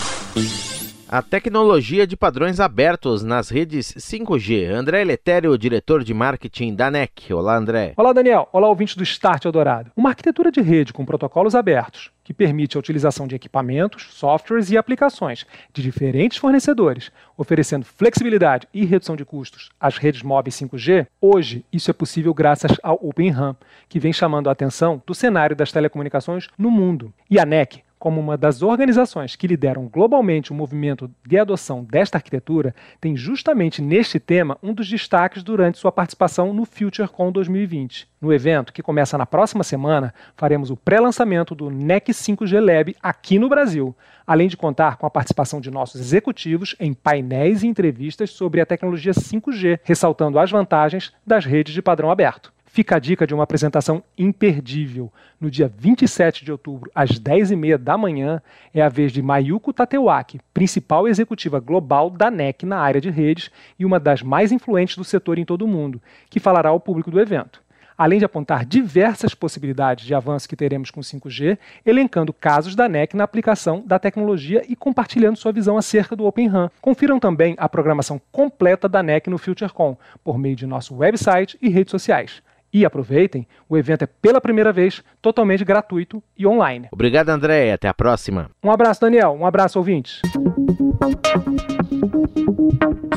A 1.15 1.23
tecnologia 1.23 2.09
de 2.09 2.17
padrões 2.17 2.59
abertos 2.59 3.23
nas 3.23 3.49
redes 3.49 3.95
5G. 3.97 4.69
André 4.69 5.05
Letério, 5.05 5.57
diretor 5.57 6.03
de 6.03 6.13
marketing 6.13 6.75
da 6.75 6.91
NEC. 6.91 7.33
Olá, 7.33 7.57
André. 7.57 7.95
Olá, 7.97 8.13
Daniel. 8.13 8.49
Olá, 8.53 8.67
ouvinte 8.67 8.97
do 8.99 9.05
Start 9.05 9.45
Eldorado. 9.45 9.93
Uma 9.97 10.09
arquitetura 10.09 10.51
de 10.51 10.61
rede 10.61 10.93
com 10.93 11.07
protocolos 11.07 11.55
abertos, 11.55 12.11
que 12.25 12.35
permite 12.35 12.77
a 12.77 12.81
utilização 12.81 13.29
de 13.29 13.37
equipamentos, 13.37 14.09
softwares 14.11 14.73
e 14.73 14.77
aplicações 14.77 15.47
de 15.73 15.83
diferentes 15.83 16.37
fornecedores, 16.37 17.13
oferecendo 17.39 17.87
flexibilidade 17.87 18.67
e 18.75 18.85
redução 18.85 19.15
de 19.15 19.25
custos 19.25 19.71
às 19.79 19.97
redes 19.97 20.25
móveis 20.25 20.57
5G, 20.57 21.07
hoje 21.21 21.65
isso 21.73 21.93
é 21.93 21.95
possível 21.95 22.35
graças 22.35 22.73
ao 22.83 22.99
Open 23.01 23.31
RAN, 23.31 23.55
que 23.89 24.01
vem 24.01 24.13
chamando 24.13 24.49
a 24.49 24.53
atenção 24.53 25.01
do 25.07 25.15
cenário 25.15 25.55
das 25.55 25.71
telecomunicações 25.71 26.49
no 26.59 26.73
mundo. 26.73 27.15
E 27.31 27.39
a 27.39 27.47
NEC 27.47 27.85
como 28.05 28.21
uma 28.21 28.37
das 28.37 28.61
organizações 28.61 29.35
que 29.35 29.47
lideram 29.47 29.89
globalmente 29.89 30.53
o 30.53 30.55
movimento 30.55 31.11
de 31.27 31.39
adoção 31.39 31.83
desta 31.83 32.19
arquitetura, 32.19 32.75
tem 33.01 33.17
justamente 33.17 33.81
neste 33.81 34.21
tema 34.21 34.59
um 34.63 34.75
dos 34.75 34.87
destaques 34.87 35.43
durante 35.43 35.79
sua 35.79 35.91
participação 35.91 36.53
no 36.53 36.67
FutureCon 36.67 37.33
2020. 37.33 38.07
No 38.21 38.31
evento, 38.31 38.75
que 38.75 38.83
começa 38.83 39.17
na 39.17 39.25
próxima 39.25 39.65
semana, 39.65 40.13
faremos 40.37 40.71
o 40.71 40.77
pré-lançamento 40.77 41.55
do 41.55 41.71
NEC 41.71 42.13
5G 42.13 42.61
Lab 42.61 42.95
aqui 43.03 43.39
no 43.39 43.49
Brasil, 43.49 43.97
além 44.27 44.49
de 44.49 44.57
contar 44.59 44.99
com 44.99 45.07
a 45.07 45.11
participação 45.11 45.59
de 45.59 45.71
nossos 45.71 45.99
executivos 45.99 46.77
em 46.79 46.93
painéis 46.93 47.63
e 47.63 47.67
entrevistas 47.67 48.29
sobre 48.29 48.61
a 48.61 48.67
tecnologia 48.67 49.13
5G, 49.13 49.81
ressaltando 49.83 50.39
as 50.39 50.51
vantagens 50.51 51.11
das 51.27 51.47
redes 51.47 51.73
de 51.73 51.81
padrão 51.81 52.11
aberto. 52.11 52.54
Fica 52.75 52.97
a 52.97 52.99
dica 52.99 53.25
de 53.25 53.33
uma 53.33 53.45
apresentação 53.45 54.03
imperdível. 54.19 55.13
No 55.41 55.49
dia 55.49 55.73
27 55.79 56.45
de 56.45 56.51
outubro, 56.51 56.91
às 56.93 57.21
10h30 57.21 57.79
da 57.79 57.97
manhã, 57.97 58.43
é 58.75 58.83
a 58.83 58.89
vez 58.89 59.13
de 59.13 59.23
Mayuko 59.23 59.73
Tatewaki, 59.73 60.41
principal 60.53 61.07
executiva 61.07 61.61
global 61.61 62.11
da 62.11 62.33
NEC 62.33 62.67
na 62.67 62.81
área 62.81 63.01
de 63.01 63.11
redes 63.11 63.49
e 63.79 63.85
uma 63.85 64.01
das 64.01 64.23
mais 64.23 64.51
influentes 64.51 64.97
do 64.97 65.05
setor 65.05 65.39
em 65.39 65.45
todo 65.45 65.63
o 65.63 65.69
mundo, 65.69 66.03
que 66.29 66.41
falará 66.41 66.71
ao 66.71 66.81
público 66.81 67.13
do 67.13 67.21
evento 67.21 67.63
além 67.97 68.19
de 68.19 68.25
apontar 68.25 68.65
diversas 68.65 69.37
possibilidades 69.37 70.05
de 70.05 70.13
avanço 70.17 70.49
que 70.49 70.57
teremos 70.57 70.91
com 70.91 71.01
5G, 71.01 71.57
elencando 71.87 72.33
casos 72.33 72.75
da 72.75 72.89
NEC 72.89 73.15
na 73.15 73.23
aplicação 73.23 73.85
da 73.87 74.01
tecnologia 74.01 74.65
e 74.69 74.75
compartilhando 74.75 75.39
sua 75.39 75.53
visão 75.53 75.79
acerca 75.79 76.17
do 76.17 76.27
Open 76.27 76.49
RAN. 76.49 76.73
Confiram 76.81 77.21
também 77.21 77.55
a 77.57 77.69
programação 77.69 78.21
completa 78.33 78.89
da 78.89 79.01
NEC 79.01 79.31
no 79.31 79.39
FutureCon, 79.39 79.97
por 80.25 80.37
meio 80.37 80.57
de 80.57 80.67
nosso 80.67 80.97
website 80.97 81.57
e 81.63 81.69
redes 81.69 81.93
sociais. 81.93 82.43
E 82.75 82.85
aproveitem, 82.85 83.47
o 83.69 83.79
evento 83.79 84.03
é 84.03 84.07
pela 84.07 84.41
primeira 84.41 84.73
vez 84.73 85.01
totalmente 85.23 85.65
gratuito 85.65 86.21
e 86.37 86.45
online. 86.45 86.89
Obrigado, 86.91 87.29
André. 87.29 87.73
Até 87.73 87.87
a 87.87 87.95
próxima. 87.95 88.51
Um 88.65 88.73
abraço, 88.73 89.01
Daniel. 89.01 89.31
Um 89.31 89.47
abraço, 89.47 89.79
ouvintes. 89.79 90.21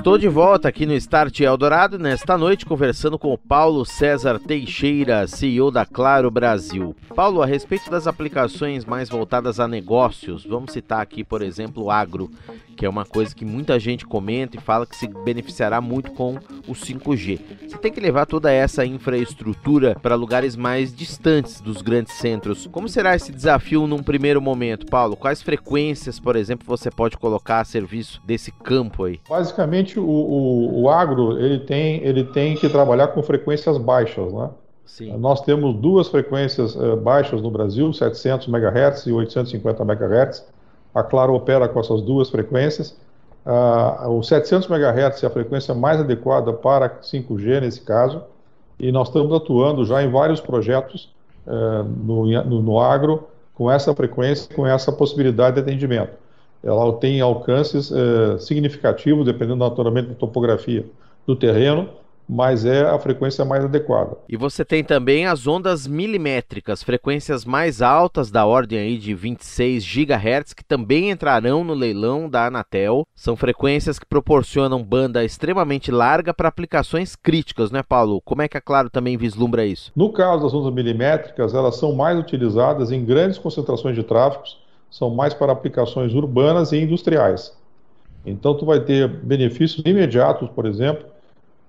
Estou 0.08 0.18
de 0.18 0.30
volta 0.30 0.70
aqui 0.70 0.86
no 0.86 0.94
Start 0.94 1.42
Eldorado 1.42 2.00
nesta 2.00 2.38
noite 2.38 2.66
conversando 2.66 3.20
com 3.20 3.34
o 3.34 3.38
Paulo 3.38 3.84
César 3.84 4.40
Teixeira, 4.40 5.28
CEO 5.28 5.70
da 5.70 5.86
Claro 5.86 6.32
Brasil. 6.32 6.96
Paulo, 7.14 7.42
a 7.42 7.46
respeito 7.46 7.92
das 7.92 8.08
aplicações 8.08 8.86
mais 8.86 9.10
voltadas 9.10 9.60
a 9.60 9.68
negócios, 9.68 10.46
vamos 10.46 10.72
citar 10.72 11.02
aqui, 11.02 11.26
por 11.26 11.42
exemplo, 11.42 11.84
o 11.84 11.92
agro, 11.92 12.32
que 12.78 12.86
é 12.86 12.90
uma 12.90 13.04
coisa 13.04 13.36
que 13.36 13.44
muita 13.44 13.78
gente 13.78 14.06
comenta 14.06 14.56
e 14.56 14.62
fala 14.62 14.86
que 14.86 14.96
se 14.96 15.10
beneficiará 15.10 15.82
muito 15.82 16.12
com 16.12 16.36
o 16.66 16.72
5G. 16.72 17.42
Você 17.68 17.78
tem 17.78 17.92
que 17.92 18.00
levar 18.00 18.26
toda 18.26 18.50
essa 18.50 18.86
infraestrutura 18.86 19.98
para 20.02 20.16
lugares 20.16 20.56
mais 20.56 20.96
distantes 20.96 21.60
dos 21.60 21.82
grandes 21.82 22.14
centros. 22.14 22.66
Como 22.72 22.88
será 22.88 23.14
esse 23.14 23.32
desafio 23.32 23.86
num 23.86 24.02
primeiro 24.02 24.42
momento, 24.42 24.86
Paulo? 24.86 25.18
Quais 25.18 25.42
frequências, 25.42 26.18
por 26.18 26.38
exemplo, 26.38 26.66
você 26.66 26.90
pode 26.90 27.18
colocar 27.18 27.60
a 27.60 27.66
serviço 27.66 28.22
desse 28.24 28.52
campo 28.52 29.04
aí? 29.04 29.20
Basicamente, 29.28 29.97
o, 30.00 30.04
o, 30.04 30.82
o, 30.82 30.90
agro 30.90 31.40
ele 31.40 31.60
tem, 31.60 32.04
ele 32.04 32.24
tem 32.24 32.56
que 32.56 32.70
trabalhar 32.70 33.08
com 33.10 33.22
frequências 33.22 33.78
baixas, 33.78 34.32
né? 34.34 34.50
Sim. 34.86 35.18
Nós 35.18 35.42
temos 35.42 35.76
duas 35.76 36.08
frequências 36.08 36.76
uh, 36.76 36.96
baixas 36.96 37.42
no 37.42 37.52
Brasil, 37.52 37.92
700 37.92 38.48
MHz 38.48 39.06
e 39.06 39.12
850 39.12 39.84
MHz. 39.84 40.48
A 40.96 41.04
Claro 41.04 41.34
opera 41.34 41.68
com 41.68 41.80
essas 41.80 42.02
duas 42.02 42.30
frequências. 42.30 42.98
Uh, 43.46 44.10
o 44.10 44.24
700 44.24 44.70
MHz 44.70 45.24
é 45.24 45.28
a 45.28 45.30
frequência 45.30 45.74
mais 45.74 46.00
adequada 46.00 46.54
para 46.54 47.00
5G 47.02 47.62
nesse 47.62 47.82
caso, 47.82 48.24
e 48.80 48.92
nós 48.92 49.08
estamos 49.08 49.34
atuando 49.36 49.86
já 49.86 50.02
em 50.04 50.10
vários 50.10 50.40
projetos 50.40 51.14
uh, 51.46 51.84
no, 51.84 52.26
no, 52.26 52.62
no 52.62 52.80
agro 52.80 53.28
com 53.54 53.70
essa 53.70 53.94
frequência, 53.94 54.54
com 54.56 54.66
essa 54.66 54.92
possibilidade 54.92 55.56
de 55.56 55.62
atendimento 55.62 56.27
ela 56.64 56.94
tem 56.94 57.22
alcances 57.22 57.92
é, 57.92 58.38
significativos, 58.40 59.26
dependendo 59.26 59.58
naturalmente 59.58 60.10
da 60.10 60.16
topografia 60.16 60.86
do 61.26 61.36
terreno, 61.36 61.90
mas 62.28 62.66
é 62.66 62.82
a 62.82 63.00
frequência 63.00 63.46
mais 63.46 63.64
adequada. 63.64 64.18
E 64.28 64.36
você 64.36 64.66
tem 64.66 64.84
também 64.84 65.26
as 65.26 65.48
ondas 65.48 65.88
milimétricas, 65.88 66.84
frequências 66.84 67.46
mais 67.46 67.82
altas 67.82 68.30
da 68.30 68.46
ordem 68.46 68.80
aí 68.80 68.98
de 68.98 69.14
26 69.14 69.84
GHz, 69.84 70.54
que 70.54 70.64
também 70.64 71.10
entrarão 71.10 71.64
no 71.64 71.74
leilão 71.74 72.30
da 72.30 72.48
Anatel. 72.48 73.08
São 73.16 73.36
frequências 73.38 73.98
que 73.98 74.06
proporcionam 74.06 74.84
banda 74.84 75.24
extremamente 75.24 75.90
larga 75.90 76.34
para 76.34 76.50
aplicações 76.50 77.16
críticas, 77.16 77.72
né, 77.72 77.82
Paulo? 77.82 78.22
Como 78.22 78.42
é 78.42 78.48
que 78.48 78.58
a 78.58 78.62
Claro 78.62 78.90
também 78.90 79.16
vislumbra 79.16 79.66
isso? 79.66 79.92
No 79.96 80.12
caso 80.12 80.44
das 80.44 80.54
ondas 80.54 80.74
milimétricas, 80.74 81.54
elas 81.54 81.78
são 81.78 81.94
mais 81.94 82.20
utilizadas 82.20 82.92
em 82.92 83.06
grandes 83.06 83.38
concentrações 83.38 83.96
de 83.96 84.04
tráfego, 84.04 84.44
são 84.90 85.10
mais 85.10 85.34
para 85.34 85.52
aplicações 85.52 86.14
urbanas 86.14 86.72
e 86.72 86.78
industriais. 86.78 87.56
Então, 88.26 88.54
tu 88.56 88.66
vai 88.66 88.80
ter 88.80 89.08
benefícios 89.08 89.84
imediatos, 89.86 90.50
por 90.50 90.66
exemplo, 90.66 91.06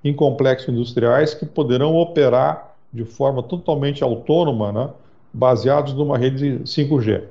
em 0.02 0.12
complexos 0.12 0.68
industriais 0.68 1.34
que 1.34 1.46
poderão 1.46 1.96
operar 1.96 2.74
de 2.92 3.04
forma 3.04 3.42
totalmente 3.42 4.02
autônoma, 4.02 4.72
né, 4.72 4.90
baseados 5.32 5.92
numa 5.94 6.16
rede 6.16 6.60
5G. 6.64 7.22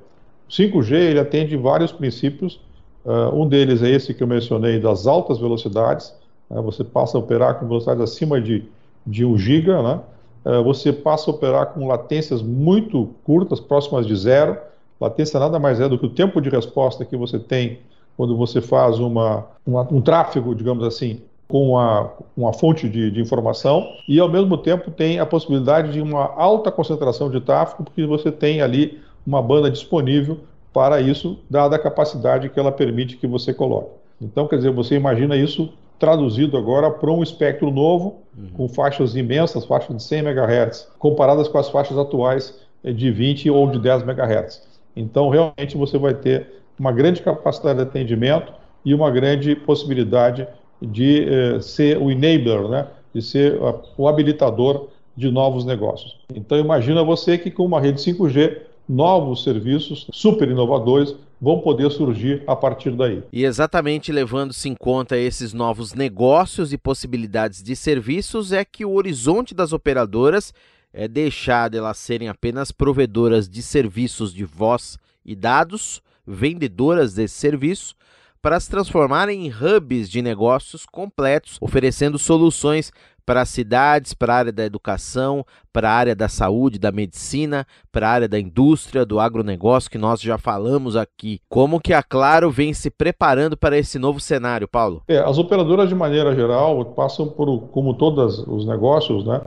O 0.47 0.51
5G 0.51 0.93
ele 0.93 1.19
atende 1.19 1.57
vários 1.57 1.91
princípios. 1.91 2.59
Uh, 3.03 3.33
um 3.33 3.47
deles 3.47 3.81
é 3.81 3.89
esse 3.89 4.13
que 4.13 4.21
eu 4.21 4.27
mencionei 4.27 4.79
das 4.79 5.07
altas 5.07 5.39
velocidades. 5.39 6.13
Né, 6.49 6.61
você 6.61 6.83
passa 6.83 7.17
a 7.17 7.19
operar 7.19 7.55
com 7.55 7.67
velocidades 7.67 8.03
acima 8.03 8.39
de, 8.39 8.65
de 9.05 9.25
1 9.25 9.37
giga, 9.37 9.81
né, 9.81 9.99
uh, 10.45 10.63
você 10.63 10.93
passa 10.93 11.31
a 11.31 11.33
operar 11.33 11.67
com 11.67 11.87
latências 11.87 12.41
muito 12.41 13.09
curtas, 13.23 13.59
próximas 13.59 14.05
de 14.05 14.15
zero 14.15 14.57
Latência 14.99 15.39
nada 15.39 15.59
mais 15.59 15.79
é 15.79 15.87
do 15.87 15.97
que 15.97 16.05
o 16.05 16.09
tempo 16.09 16.41
de 16.41 16.49
resposta 16.49 17.05
que 17.05 17.15
você 17.15 17.37
tem 17.37 17.79
quando 18.15 18.35
você 18.35 18.61
faz 18.61 18.99
uma, 18.99 19.45
uma 19.65 19.81
um 19.91 20.01
tráfego, 20.01 20.55
digamos 20.55 20.83
assim, 20.83 21.21
com 21.47 21.69
uma, 21.71 22.11
uma 22.35 22.51
fonte 22.51 22.89
de, 22.89 23.11
de, 23.11 23.21
informação 23.21 23.87
e, 24.07 24.19
ao 24.19 24.27
mesmo 24.27 24.57
tempo, 24.57 24.91
tem 24.91 25.19
a 25.19 25.25
possibilidade 25.25 25.93
de 25.93 26.01
uma 26.01 26.25
alta 26.35 26.71
concentração 26.71 27.29
de 27.29 27.39
tráfego, 27.39 27.83
porque 27.83 28.05
você 28.05 28.31
tem 28.31 28.61
ali 28.61 28.99
uma 29.25 29.41
banda 29.41 29.69
disponível 29.69 30.39
para 30.73 30.99
isso, 30.99 31.39
dada 31.49 31.75
a 31.75 31.79
capacidade 31.79 32.49
que 32.49 32.59
ela 32.59 32.71
permite 32.71 33.17
que 33.17 33.27
você 33.27 33.53
coloque. 33.53 33.91
Então, 34.21 34.47
quer 34.47 34.57
dizer, 34.57 34.71
você 34.71 34.95
imagina 34.95 35.35
isso 35.35 35.69
traduzido 35.97 36.57
agora 36.57 36.91
para 36.91 37.11
um 37.11 37.23
espectro 37.23 37.71
novo, 37.71 38.17
uhum. 38.37 38.49
com 38.55 38.69
faixas 38.69 39.15
imensas, 39.15 39.65
faixas 39.65 39.95
de 39.95 40.03
100 40.03 40.19
MHz, 40.19 40.87
comparadas 40.99 41.47
com 41.47 41.57
as 41.57 41.69
faixas 41.69 41.97
atuais 41.97 42.59
de 42.83 43.11
20 43.11 43.49
ou 43.49 43.69
de 43.71 43.79
10 43.79 44.03
MHz. 44.03 44.66
Então, 44.97 45.29
realmente, 45.29 45.77
você 45.77 45.97
vai 45.97 46.13
ter 46.13 46.47
uma 46.79 46.91
grande 46.91 47.21
capacidade 47.21 47.77
de 47.77 47.83
atendimento 47.83 48.51
e 48.83 48.93
uma 48.93 49.11
grande 49.11 49.55
possibilidade 49.55 50.47
de 50.81 51.27
eh, 51.27 51.59
ser 51.61 51.97
o 51.97 52.11
enabler, 52.11 52.67
né? 52.67 52.87
de 53.13 53.21
ser 53.21 53.55
uh, 53.55 53.81
o 53.97 54.07
habilitador 54.07 54.89
de 55.15 55.31
novos 55.31 55.65
negócios. 55.65 56.15
Então, 56.33 56.57
imagina 56.57 57.03
você 57.03 57.37
que 57.37 57.49
com 57.49 57.65
uma 57.65 57.81
rede 57.81 57.99
5G, 57.99 58.57
novos 58.87 59.43
serviços 59.43 60.07
super 60.11 60.47
inovadores 60.47 61.15
vão 61.41 61.59
poder 61.59 61.91
surgir 61.91 62.43
a 62.47 62.55
partir 62.55 62.91
daí. 62.91 63.23
E 63.31 63.43
exatamente 63.43 64.11
levando-se 64.11 64.69
em 64.69 64.75
conta 64.75 65.17
esses 65.17 65.53
novos 65.53 65.93
negócios 65.93 66.71
e 66.73 66.77
possibilidades 66.77 67.61
de 67.61 67.75
serviços 67.75 68.51
é 68.51 68.63
que 68.63 68.85
o 68.85 68.93
horizonte 68.93 69.53
das 69.53 69.73
operadoras 69.73 70.53
é 70.97 71.07
deixar 71.07 71.69
de 71.69 71.77
elas 71.77 71.97
serem 71.97 72.27
apenas 72.27 72.71
provedoras 72.71 73.47
de 73.47 73.61
serviços 73.61 74.33
de 74.33 74.43
voz 74.43 74.97
e 75.23 75.35
dados, 75.35 76.01
vendedoras 76.25 77.13
desse 77.13 77.35
serviço, 77.35 77.95
para 78.41 78.59
se 78.59 78.67
transformarem 78.67 79.45
em 79.45 79.51
hubs 79.51 80.09
de 80.09 80.23
negócios 80.23 80.87
completos, 80.87 81.57
oferecendo 81.61 82.17
soluções 82.17 82.91
para 83.23 83.45
cidades, 83.45 84.15
para 84.15 84.33
a 84.33 84.37
área 84.37 84.51
da 84.51 84.65
educação, 84.65 85.45
para 85.71 85.91
a 85.91 85.93
área 85.93 86.15
da 86.15 86.27
saúde, 86.27 86.79
da 86.79 86.91
medicina, 86.91 87.67
para 87.91 88.09
a 88.09 88.11
área 88.13 88.27
da 88.27 88.39
indústria, 88.39 89.05
do 89.05 89.19
agronegócio, 89.19 89.91
que 89.91 89.97
nós 89.99 90.19
já 90.19 90.37
falamos 90.39 90.95
aqui. 90.95 91.41
Como 91.47 91.79
que 91.79 91.93
a 91.93 92.01
Claro 92.01 92.49
vem 92.49 92.73
se 92.73 92.89
preparando 92.89 93.55
para 93.55 93.77
esse 93.77 93.99
novo 93.99 94.19
cenário, 94.19 94.67
Paulo? 94.67 95.03
É, 95.07 95.19
as 95.19 95.37
operadoras, 95.37 95.89
de 95.89 95.95
maneira 95.95 96.33
geral, 96.33 96.83
passam 96.95 97.27
por, 97.27 97.67
como 97.67 97.93
todos 97.93 98.39
os 98.47 98.65
negócios, 98.65 99.25
né, 99.25 99.41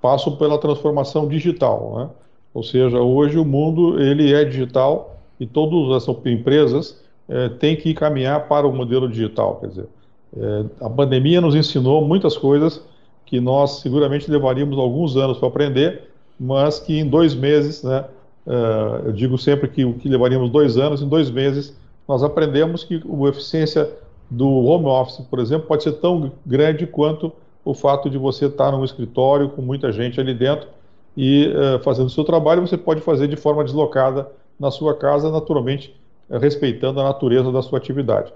passam 0.00 0.36
pela 0.36 0.58
transformação 0.58 1.26
digital. 1.28 1.94
Né? 1.96 2.10
Ou 2.54 2.62
seja, 2.62 2.98
hoje 2.98 3.38
o 3.38 3.44
mundo 3.44 4.00
ele 4.00 4.32
é 4.32 4.44
digital 4.44 5.16
e 5.38 5.46
todas 5.46 6.02
as 6.02 6.16
empresas 6.26 7.00
é, 7.28 7.48
têm 7.48 7.76
que 7.76 7.94
caminhar 7.94 8.48
para 8.48 8.66
o 8.66 8.72
modelo 8.72 9.08
digital. 9.08 9.56
Quer 9.56 9.66
dizer, 9.68 9.88
é, 10.36 10.64
a 10.80 10.90
pandemia 10.90 11.40
nos 11.40 11.54
ensinou 11.54 12.04
muitas 12.04 12.36
coisas 12.36 12.82
que 13.26 13.40
nós 13.40 13.80
seguramente 13.80 14.30
levaríamos 14.30 14.78
alguns 14.78 15.16
anos 15.16 15.38
para 15.38 15.48
aprender, 15.48 16.10
mas 16.40 16.80
que 16.80 16.98
em 16.98 17.06
dois 17.06 17.34
meses, 17.34 17.82
né, 17.82 18.04
é, 18.46 19.08
eu 19.08 19.12
digo 19.12 19.36
sempre 19.36 19.68
que 19.68 19.84
o 19.84 19.94
que 19.94 20.08
levaríamos 20.08 20.50
dois 20.50 20.78
anos, 20.78 21.02
em 21.02 21.08
dois 21.08 21.30
meses 21.30 21.76
nós 22.08 22.22
aprendemos 22.22 22.84
que 22.84 22.94
a 22.94 23.28
eficiência 23.28 23.90
do 24.30 24.48
home 24.48 24.86
office, 24.86 25.20
por 25.28 25.38
exemplo, 25.38 25.66
pode 25.66 25.82
ser 25.82 25.92
tão 25.92 26.32
grande 26.44 26.86
quanto 26.86 27.30
o 27.68 27.74
fato 27.74 28.08
de 28.08 28.16
você 28.16 28.46
estar 28.46 28.72
num 28.72 28.82
escritório 28.82 29.50
com 29.50 29.60
muita 29.60 29.92
gente 29.92 30.18
ali 30.18 30.32
dentro 30.32 30.68
e 31.14 31.48
uh, 31.48 31.78
fazendo 31.80 32.06
o 32.06 32.10
seu 32.10 32.24
trabalho, 32.24 32.66
você 32.66 32.78
pode 32.78 33.02
fazer 33.02 33.28
de 33.28 33.36
forma 33.36 33.62
deslocada 33.62 34.26
na 34.58 34.70
sua 34.70 34.94
casa, 34.94 35.30
naturalmente 35.30 35.94
uh, 36.30 36.38
respeitando 36.38 36.98
a 36.98 37.04
natureza 37.04 37.52
da 37.52 37.60
sua 37.60 37.78
atividade. 37.78 38.32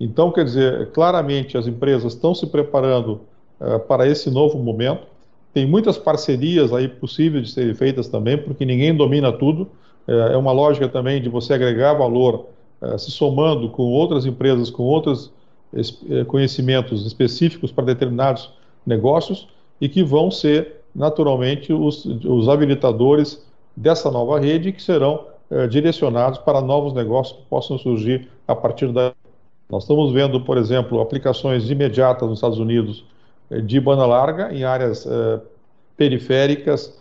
Então, 0.00 0.32
quer 0.32 0.44
dizer, 0.44 0.92
claramente 0.92 1.58
as 1.58 1.66
empresas 1.66 2.14
estão 2.14 2.34
se 2.34 2.46
preparando 2.46 3.20
uh, 3.60 3.78
para 3.80 4.08
esse 4.08 4.30
novo 4.30 4.58
momento. 4.58 5.06
Tem 5.52 5.66
muitas 5.66 5.98
parcerias 5.98 6.72
aí 6.72 6.88
possíveis 6.88 7.48
de 7.48 7.52
serem 7.52 7.74
feitas 7.74 8.08
também, 8.08 8.38
porque 8.38 8.64
ninguém 8.64 8.96
domina 8.96 9.30
tudo. 9.30 9.68
é 10.06 10.36
uma 10.36 10.52
lógica 10.52 10.88
também 10.88 11.20
de 11.20 11.28
você 11.28 11.52
agregar 11.52 11.92
valor 11.94 12.46
se 12.96 13.10
somando 13.10 13.68
com 13.68 13.82
outras 13.82 14.24
empresas, 14.24 14.70
com 14.70 14.84
outros 14.84 15.32
conhecimentos 16.28 17.04
específicos 17.04 17.72
para 17.72 17.84
determinados 17.86 18.48
negócios 18.86 19.48
e 19.80 19.88
que 19.88 20.02
vão 20.02 20.30
ser 20.30 20.80
naturalmente, 20.94 21.72
os, 21.72 22.04
os 22.04 22.48
habilitadores 22.48 23.44
dessa 23.76 24.10
nova 24.10 24.38
rede 24.38 24.72
que 24.72 24.82
serão 24.82 25.26
eh, 25.50 25.66
direcionados 25.66 26.38
para 26.38 26.60
novos 26.60 26.92
negócios 26.92 27.38
que 27.38 27.44
possam 27.46 27.78
surgir 27.78 28.28
a 28.46 28.54
partir 28.54 28.92
da. 28.92 29.12
Nós 29.70 29.84
estamos 29.84 30.12
vendo, 30.12 30.40
por 30.40 30.58
exemplo, 30.58 31.00
aplicações 31.00 31.70
imediatas 31.70 32.28
nos 32.28 32.38
Estados 32.38 32.58
Unidos 32.58 33.04
eh, 33.50 33.60
de 33.60 33.80
banda 33.80 34.04
larga 34.04 34.52
em 34.52 34.64
áreas 34.64 35.06
eh, 35.06 35.40
periféricas, 35.96 36.98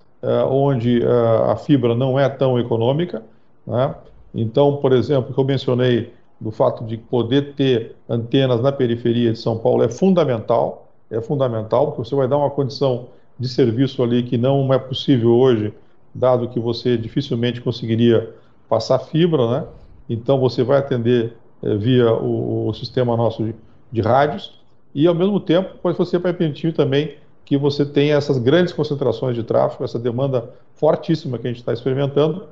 onde 0.51 1.01
a 1.47 1.55
fibra 1.55 1.95
não 1.95 2.19
é 2.19 2.27
tão 2.27 2.59
econômica. 2.59 3.23
Né? 3.65 3.95
Então, 4.35 4.75
por 4.75 4.91
exemplo, 4.91 5.33
que 5.33 5.39
eu 5.39 5.45
mencionei 5.45 6.11
do 6.41 6.51
fato 6.51 6.83
de 6.83 6.97
poder 6.97 7.53
ter 7.55 7.95
antenas 8.09 8.59
na 8.59 8.69
periferia 8.69 9.31
de 9.31 9.39
São 9.39 9.57
Paulo 9.57 9.81
é 9.81 9.87
fundamental, 9.87 10.88
é 11.09 11.21
fundamental, 11.21 11.87
porque 11.87 12.07
você 12.07 12.15
vai 12.15 12.27
dar 12.27 12.37
uma 12.37 12.49
condição 12.49 13.07
de 13.39 13.47
serviço 13.47 14.03
ali 14.03 14.23
que 14.23 14.37
não 14.37 14.71
é 14.73 14.77
possível 14.77 15.31
hoje, 15.31 15.73
dado 16.13 16.49
que 16.49 16.59
você 16.59 16.97
dificilmente 16.97 17.61
conseguiria 17.61 18.33
passar 18.67 18.99
fibra, 18.99 19.49
né? 19.49 19.65
Então 20.09 20.39
você 20.39 20.63
vai 20.63 20.79
atender 20.79 21.35
é, 21.63 21.75
via 21.75 22.13
o, 22.13 22.67
o, 22.67 22.73
sistema 22.73 23.15
nosso 23.15 23.43
de, 23.43 23.55
de, 23.91 24.01
rádios 24.01 24.59
e 24.93 25.07
ao 25.07 25.15
mesmo 25.15 25.39
tempo 25.39 25.69
você 25.83 26.17
vai 26.17 26.33
permitir 26.33 26.73
também 26.73 27.15
que 27.45 27.57
você 27.57 27.85
tenha 27.85 28.15
essas 28.15 28.37
grandes 28.37 28.73
concentrações 28.73 29.35
de 29.35 29.43
tráfego, 29.43 29.83
essa 29.83 29.99
demanda 29.99 30.49
fortíssima 30.75 31.37
que 31.37 31.47
a 31.47 31.49
gente 31.49 31.59
está 31.59 31.73
experimentando, 31.73 32.45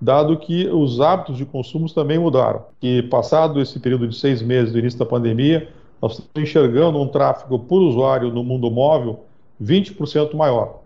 dado 0.00 0.36
que 0.36 0.68
os 0.68 1.00
hábitos 1.00 1.36
de 1.36 1.44
consumo 1.44 1.92
também 1.92 2.18
mudaram. 2.18 2.62
E 2.80 3.02
passado 3.02 3.60
esse 3.60 3.78
período 3.80 4.06
de 4.06 4.16
seis 4.16 4.42
meses 4.42 4.72
do 4.72 4.78
início 4.78 4.98
da 4.98 5.06
pandemia, 5.06 5.68
nós 6.04 6.18
estamos 6.18 6.30
enxergando 6.36 7.00
um 7.00 7.08
tráfego 7.08 7.58
por 7.58 7.80
usuário 7.80 8.30
no 8.30 8.44
mundo 8.44 8.70
móvel 8.70 9.24
20% 9.62 10.34
maior. 10.34 10.80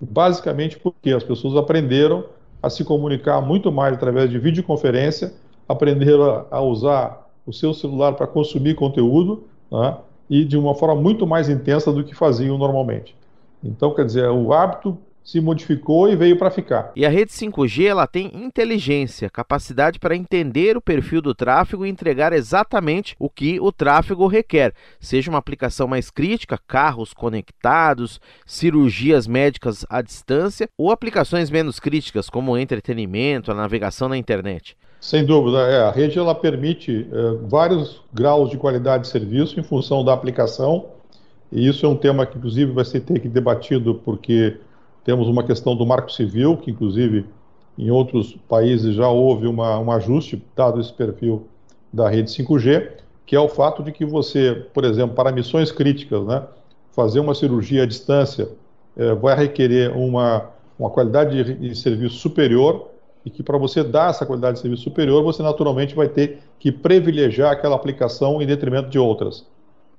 Basicamente 0.00 0.76
porque 0.80 1.12
as 1.12 1.22
pessoas 1.22 1.56
aprenderam 1.56 2.24
a 2.60 2.68
se 2.68 2.82
comunicar 2.82 3.40
muito 3.40 3.70
mais 3.70 3.94
através 3.94 4.28
de 4.28 4.36
videoconferência, 4.36 5.32
aprenderam 5.68 6.46
a, 6.50 6.60
usar 6.60 7.24
o 7.46 7.52
seu 7.52 7.72
celular 7.72 8.14
para 8.14 8.26
consumir 8.26 8.74
conteúdo 8.74 9.44
né, 9.70 9.96
e 10.28 10.44
de 10.44 10.58
uma 10.58 10.74
forma 10.74 11.00
muito 11.00 11.24
mais 11.24 11.48
intensa 11.48 11.92
do 11.92 12.02
que 12.02 12.12
faziam 12.12 12.58
normalmente. 12.58 13.14
Então, 13.62 13.94
quer 13.94 14.04
dizer, 14.04 14.28
o 14.28 14.52
hábito 14.52 14.98
se 15.24 15.40
modificou 15.40 16.08
e 16.10 16.14
veio 16.14 16.36
para 16.36 16.50
ficar. 16.50 16.92
E 16.94 17.06
a 17.06 17.08
rede 17.08 17.32
5G 17.32 17.86
ela 17.86 18.06
tem 18.06 18.30
inteligência, 18.34 19.30
capacidade 19.30 19.98
para 19.98 20.14
entender 20.14 20.76
o 20.76 20.82
perfil 20.82 21.22
do 21.22 21.34
tráfego 21.34 21.86
e 21.86 21.88
entregar 21.88 22.34
exatamente 22.34 23.16
o 23.18 23.30
que 23.30 23.58
o 23.58 23.72
tráfego 23.72 24.26
requer, 24.26 24.74
seja 25.00 25.30
uma 25.30 25.38
aplicação 25.38 25.88
mais 25.88 26.10
crítica, 26.10 26.60
carros 26.68 27.14
conectados, 27.14 28.20
cirurgias 28.44 29.26
médicas 29.26 29.86
à 29.88 30.02
distância, 30.02 30.68
ou 30.76 30.90
aplicações 30.90 31.50
menos 31.50 31.80
críticas, 31.80 32.28
como 32.28 32.52
o 32.52 32.58
entretenimento, 32.58 33.50
a 33.50 33.54
navegação 33.54 34.10
na 34.10 34.18
internet. 34.18 34.76
Sem 35.00 35.24
dúvida, 35.24 35.58
é, 35.62 35.82
a 35.82 35.90
rede 35.90 36.18
ela 36.18 36.34
permite 36.34 37.08
é, 37.10 37.46
vários 37.46 38.02
graus 38.12 38.50
de 38.50 38.58
qualidade 38.58 39.04
de 39.04 39.08
serviço 39.08 39.58
em 39.58 39.62
função 39.62 40.04
da 40.04 40.12
aplicação, 40.12 40.86
e 41.50 41.66
isso 41.66 41.86
é 41.86 41.88
um 41.88 41.96
tema 41.96 42.26
que 42.26 42.36
inclusive 42.36 42.72
vai 42.72 42.84
ser 42.84 43.00
ter 43.00 43.20
que 43.20 43.28
debatido 43.28 43.94
porque 44.04 44.58
temos 45.04 45.28
uma 45.28 45.44
questão 45.44 45.76
do 45.76 45.84
marco 45.84 46.10
civil, 46.10 46.56
que 46.56 46.70
inclusive 46.70 47.26
em 47.78 47.90
outros 47.90 48.36
países 48.48 48.94
já 48.94 49.08
houve 49.08 49.46
uma, 49.46 49.78
um 49.78 49.90
ajuste, 49.90 50.42
dado 50.56 50.80
esse 50.80 50.92
perfil 50.92 51.46
da 51.92 52.08
rede 52.08 52.30
5G, 52.30 52.90
que 53.26 53.36
é 53.36 53.40
o 53.40 53.48
fato 53.48 53.82
de 53.82 53.92
que 53.92 54.04
você, 54.04 54.66
por 54.72 54.84
exemplo, 54.84 55.14
para 55.14 55.32
missões 55.32 55.70
críticas, 55.70 56.24
né, 56.24 56.42
fazer 56.92 57.20
uma 57.20 57.34
cirurgia 57.34 57.82
à 57.82 57.86
distância 57.86 58.48
é, 58.96 59.14
vai 59.14 59.36
requerer 59.36 59.96
uma, 59.96 60.50
uma 60.78 60.90
qualidade 60.90 61.42
de, 61.42 61.54
de 61.54 61.74
serviço 61.74 62.16
superior 62.16 62.90
e 63.24 63.30
que 63.30 63.42
para 63.42 63.58
você 63.58 63.82
dar 63.82 64.10
essa 64.10 64.26
qualidade 64.26 64.56
de 64.56 64.60
serviço 64.60 64.82
superior, 64.82 65.22
você 65.22 65.42
naturalmente 65.42 65.94
vai 65.94 66.08
ter 66.08 66.40
que 66.58 66.70
privilegiar 66.70 67.52
aquela 67.52 67.74
aplicação 67.74 68.40
em 68.40 68.46
detrimento 68.46 68.90
de 68.90 68.98
outras. 68.98 69.46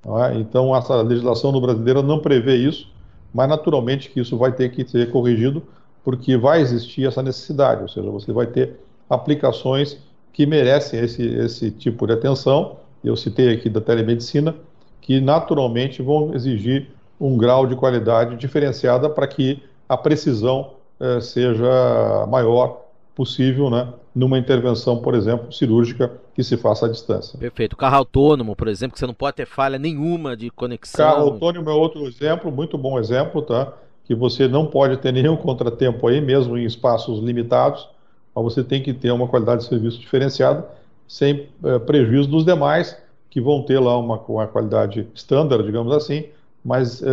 É? 0.04 0.38
Então, 0.38 0.74
essa 0.74 1.02
legislação 1.02 1.50
no 1.50 1.60
brasileiro 1.60 2.02
não 2.02 2.20
prevê 2.20 2.56
isso, 2.56 2.88
mas 3.36 3.48
naturalmente 3.50 4.08
que 4.10 4.18
isso 4.18 4.38
vai 4.38 4.50
ter 4.50 4.70
que 4.70 4.88
ser 4.88 5.10
corrigido 5.10 5.62
porque 6.02 6.36
vai 6.36 6.60
existir 6.62 7.06
essa 7.06 7.22
necessidade, 7.22 7.82
ou 7.82 7.88
seja, 7.88 8.10
você 8.10 8.32
vai 8.32 8.46
ter 8.46 8.80
aplicações 9.10 9.98
que 10.32 10.46
merecem 10.46 11.00
esse, 11.00 11.22
esse 11.22 11.70
tipo 11.70 12.06
de 12.06 12.14
atenção, 12.14 12.76
eu 13.04 13.14
citei 13.14 13.52
aqui 13.52 13.68
da 13.68 13.80
telemedicina, 13.80 14.54
que 15.02 15.20
naturalmente 15.20 16.00
vão 16.00 16.34
exigir 16.34 16.88
um 17.20 17.36
grau 17.36 17.66
de 17.66 17.76
qualidade 17.76 18.36
diferenciada 18.36 19.10
para 19.10 19.26
que 19.26 19.62
a 19.88 19.96
precisão 19.96 20.72
eh, 20.98 21.20
seja 21.20 22.26
maior 22.28 22.86
possível, 23.14 23.68
né, 23.68 23.88
numa 24.16 24.38
intervenção, 24.38 24.96
por 24.96 25.14
exemplo, 25.14 25.52
cirúrgica 25.52 26.10
que 26.34 26.42
se 26.42 26.56
faça 26.56 26.86
à 26.86 26.88
distância. 26.88 27.38
Perfeito. 27.38 27.76
Carro 27.76 27.96
autônomo, 27.96 28.56
por 28.56 28.66
exemplo, 28.66 28.94
que 28.94 28.98
você 28.98 29.06
não 29.06 29.12
pode 29.12 29.36
ter 29.36 29.46
falha 29.46 29.78
nenhuma 29.78 30.34
de 30.34 30.48
conexão. 30.48 31.04
Carro 31.04 31.32
autônomo 31.32 31.68
é 31.68 31.74
outro 31.74 32.06
exemplo, 32.06 32.50
muito 32.50 32.78
bom 32.78 32.98
exemplo, 32.98 33.42
tá? 33.42 33.74
Que 34.06 34.14
você 34.14 34.48
não 34.48 34.64
pode 34.64 34.96
ter 34.96 35.12
nenhum 35.12 35.36
contratempo 35.36 36.08
aí, 36.08 36.22
mesmo 36.22 36.56
em 36.56 36.64
espaços 36.64 37.22
limitados, 37.22 37.86
mas 38.34 38.42
você 38.42 38.64
tem 38.64 38.82
que 38.82 38.94
ter 38.94 39.10
uma 39.10 39.28
qualidade 39.28 39.64
de 39.64 39.68
serviço 39.68 40.00
diferenciada, 40.00 40.66
sem 41.06 41.48
é, 41.62 41.78
prejuízo 41.78 42.26
dos 42.26 42.42
demais, 42.42 42.96
que 43.28 43.38
vão 43.38 43.62
ter 43.64 43.78
lá 43.78 43.98
uma, 43.98 44.18
uma 44.28 44.46
qualidade 44.46 45.06
estándar, 45.14 45.62
digamos 45.62 45.92
assim, 45.92 46.24
mas 46.64 47.02
é, 47.02 47.06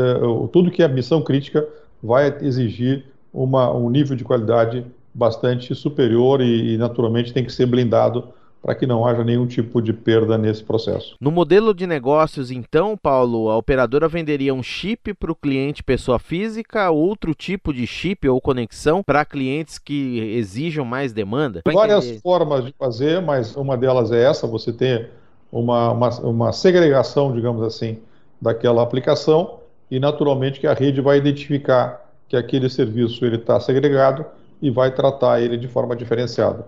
tudo 0.54 0.72
que 0.72 0.82
é 0.82 0.88
missão 0.88 1.22
crítica 1.22 1.68
vai 2.02 2.34
exigir 2.40 3.04
uma, 3.34 3.70
um 3.74 3.90
nível 3.90 4.16
de 4.16 4.24
qualidade 4.24 4.86
bastante 5.14 5.76
superior 5.76 6.42
e, 6.42 6.74
e 6.74 6.78
naturalmente 6.78 7.34
tem 7.34 7.46
que 7.46 7.52
ser 7.52 7.66
blindado 7.66 8.34
para 8.64 8.74
que 8.74 8.88
não 8.88 9.06
haja 9.06 9.26
nenhum 9.26 9.46
tipo 9.46 9.82
de 9.82 9.92
perda 9.92 10.38
nesse 10.38 10.64
processo. 10.64 11.18
No 11.20 11.30
modelo 11.30 11.74
de 11.74 11.86
negócios, 11.86 12.50
então, 12.50 12.96
Paulo, 12.96 13.50
a 13.50 13.58
operadora 13.58 14.08
venderia 14.08 14.54
um 14.54 14.64
chip 14.64 15.14
para 15.14 15.30
o 15.30 15.36
cliente 15.36 15.84
pessoa 15.84 16.18
física, 16.18 16.90
outro 16.90 17.36
tipo 17.36 17.74
de 17.74 17.86
chip 17.86 18.28
ou 18.30 18.40
conexão 18.40 19.04
para 19.04 19.26
clientes 19.26 19.78
que 19.78 20.18
exijam 20.38 20.86
mais 20.86 21.12
demanda? 21.12 21.62
Tem 21.62 21.74
várias 21.74 22.06
entender. 22.06 22.22
formas 22.22 22.64
de 22.64 22.74
fazer, 22.80 23.22
mas 23.22 23.54
uma 23.54 23.76
delas 23.76 24.14
é 24.14 24.24
essa: 24.24 24.48
você 24.48 24.72
tem 24.72 25.08
uma, 25.52 25.92
uma, 25.92 26.10
uma 26.22 26.52
segregação, 26.54 27.34
digamos 27.34 27.64
assim, 27.64 28.00
daquela 28.42 28.82
aplicação 28.82 29.60
e, 29.92 30.00
naturalmente, 30.00 30.62
que 30.62 30.68
a 30.68 30.74
rede 30.74 31.02
vai 31.02 31.18
identificar 31.18 32.10
que 32.30 32.38
aquele 32.38 32.70
serviço 32.70 33.26
ele 33.26 33.36
está 33.36 33.60
segregado 33.60 34.26
e 34.64 34.72
vai 34.72 34.90
tratar 34.96 35.42
ele 35.42 35.58
de 35.58 35.68
forma 35.68 35.94
diferenciada. 35.94 36.66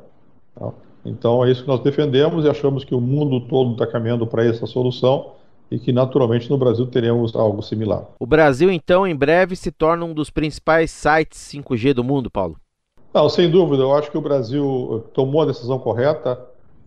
Tá? 0.53 0.69
Então 1.05 1.45
é 1.45 1.49
isso 1.49 1.61
que 1.61 1.67
nós 1.69 1.79
defendemos 1.79 2.43
e 2.43 2.49
achamos 2.49 2.83
que 2.83 2.93
o 2.93 2.99
mundo 2.99 3.39
todo 3.39 3.71
está 3.71 3.87
caminhando 3.87 4.27
para 4.27 4.45
essa 4.45 4.67
solução 4.67 5.31
e 5.71 5.79
que 5.79 5.93
naturalmente 5.93 6.49
no 6.49 6.57
Brasil 6.57 6.85
teremos 6.87 7.33
algo 7.33 7.61
similar. 7.61 8.03
O 8.19 8.25
Brasil, 8.25 8.69
então, 8.69 9.07
em 9.07 9.15
breve 9.15 9.55
se 9.55 9.71
torna 9.71 10.03
um 10.03 10.13
dos 10.13 10.29
principais 10.29 10.91
sites 10.91 11.39
5G 11.39 11.93
do 11.93 12.03
mundo, 12.03 12.29
Paulo? 12.29 12.57
Não, 13.13 13.29
sem 13.29 13.49
dúvida, 13.49 13.83
eu 13.83 13.95
acho 13.95 14.11
que 14.11 14.17
o 14.17 14.21
Brasil 14.21 15.05
tomou 15.13 15.43
a 15.43 15.45
decisão 15.45 15.79
correta 15.79 16.37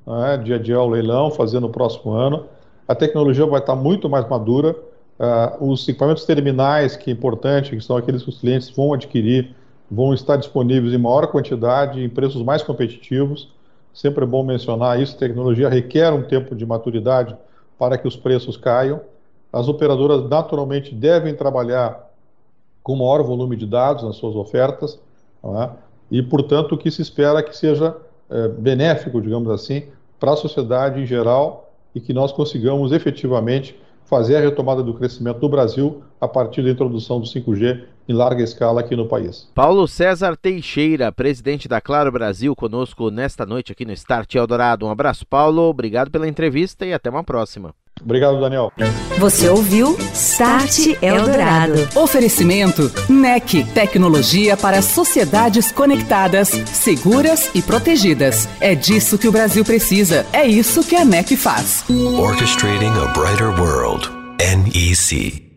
né, 0.07 0.37
de 0.37 0.53
adiar 0.53 0.83
o 0.83 0.90
leilão, 0.90 1.31
fazer 1.31 1.59
no 1.59 1.71
próximo 1.71 2.12
ano. 2.12 2.44
A 2.87 2.94
tecnologia 2.94 3.47
vai 3.47 3.61
estar 3.61 3.75
muito 3.75 4.11
mais 4.11 4.29
madura. 4.29 4.77
Uh, 5.18 5.71
os 5.71 5.88
equipamentos 5.88 6.25
terminais, 6.25 6.97
que 6.97 7.11
é 7.11 7.12
importante, 7.14 7.75
que 7.75 7.81
são 7.81 7.97
aqueles 7.97 8.23
que 8.23 8.29
os 8.29 8.38
clientes 8.38 8.68
vão 8.68 8.92
adquirir, 8.92 9.55
vão 9.90 10.12
estar 10.12 10.37
disponíveis 10.37 10.92
em 10.92 10.98
maior 10.98 11.27
quantidade, 11.29 12.03
em 12.03 12.09
preços 12.09 12.42
mais 12.42 12.62
competitivos. 12.62 13.48
Sempre 13.92 14.24
é 14.24 14.27
bom 14.27 14.44
mencionar 14.44 15.01
isso. 15.01 15.16
Tecnologia 15.16 15.68
requer 15.68 16.12
um 16.12 16.22
tempo 16.22 16.55
de 16.55 16.66
maturidade 16.66 17.37
para 17.79 17.96
que 17.96 18.07
os 18.07 18.16
preços 18.16 18.57
caiam. 18.57 19.01
As 19.53 19.66
operadoras 19.68 20.29
naturalmente 20.29 20.94
devem 20.94 21.35
trabalhar 21.35 22.09
com 22.83 22.96
maior 22.96 23.22
volume 23.22 23.57
de 23.57 23.66
dados 23.66 24.05
nas 24.05 24.16
suas 24.16 24.35
ofertas, 24.35 24.98
é? 25.44 25.70
e, 26.11 26.22
portanto, 26.22 26.74
o 26.74 26.79
que 26.79 26.90
se 26.90 27.03
espera 27.03 27.42
que 27.42 27.57
seja 27.57 27.96
é, 28.31 28.48
benéfico, 28.48 29.20
digamos 29.20 29.51
assim, 29.51 29.85
para 30.18 30.33
a 30.33 30.37
sociedade 30.37 31.01
em 31.01 31.07
geral 31.07 31.70
e 31.94 32.01
que 32.01 32.12
nós 32.12 32.33
consigamos 32.33 32.92
efetivamente 32.92 33.79
fazer 34.05 34.37
a 34.37 34.40
retomada 34.40 34.83
do 34.83 34.94
crescimento 34.94 35.38
do 35.38 35.48
Brasil 35.48 36.03
a 36.20 36.27
partir 36.27 36.62
da 36.62 36.70
introdução 36.70 37.20
do 37.20 37.27
5G 37.27 37.85
em 38.09 38.14
larga 38.14 38.42
escala 38.42 38.81
aqui 38.81 38.97
no 38.97 39.07
país. 39.07 39.49
Paulo 39.55 39.87
César 39.87 40.37
Teixeira, 40.37 41.12
presidente 41.12 41.68
da 41.68 41.81
Claro 41.81 42.11
Brasil, 42.11 42.57
conosco 42.57 43.11
nesta 43.11 43.44
noite 43.44 43.71
aqui 43.71 43.85
no 43.85 43.92
Start 43.92 44.35
Eldorado. 44.35 44.87
Um 44.87 44.90
abraço, 44.90 45.27
Paulo. 45.27 45.62
Obrigado 45.62 46.11
pela 46.11 46.27
entrevista 46.27 46.87
e 46.87 46.94
até 46.94 47.11
uma 47.11 47.23
próxima. 47.23 47.75
Obrigado, 48.03 48.40
Daniel. 48.40 48.73
Você 49.18 49.49
ouviu 49.49 49.97
Start 50.14 50.97
Eldorado. 51.03 51.75
Oferecimento 51.97 52.90
NEC, 53.09 53.64
tecnologia 53.75 54.57
para 54.57 54.81
sociedades 54.81 55.73
conectadas, 55.73 56.49
seguras 56.49 57.51
e 57.55 57.61
protegidas. 57.61 58.49
É 58.61 58.75
disso 58.75 59.18
que 59.18 59.29
o 59.29 59.33
Brasil 59.33 59.64
precisa. 59.64 60.25
É 60.33 60.47
isso 60.47 60.87
que 60.87 60.94
a 60.94 61.05
NEC 61.05 61.37
faz. 61.37 61.85
Orchestrating 61.90 62.87
a 62.87 63.12
brighter 63.12 63.49
world. 63.61 64.09
NEC. 64.38 65.48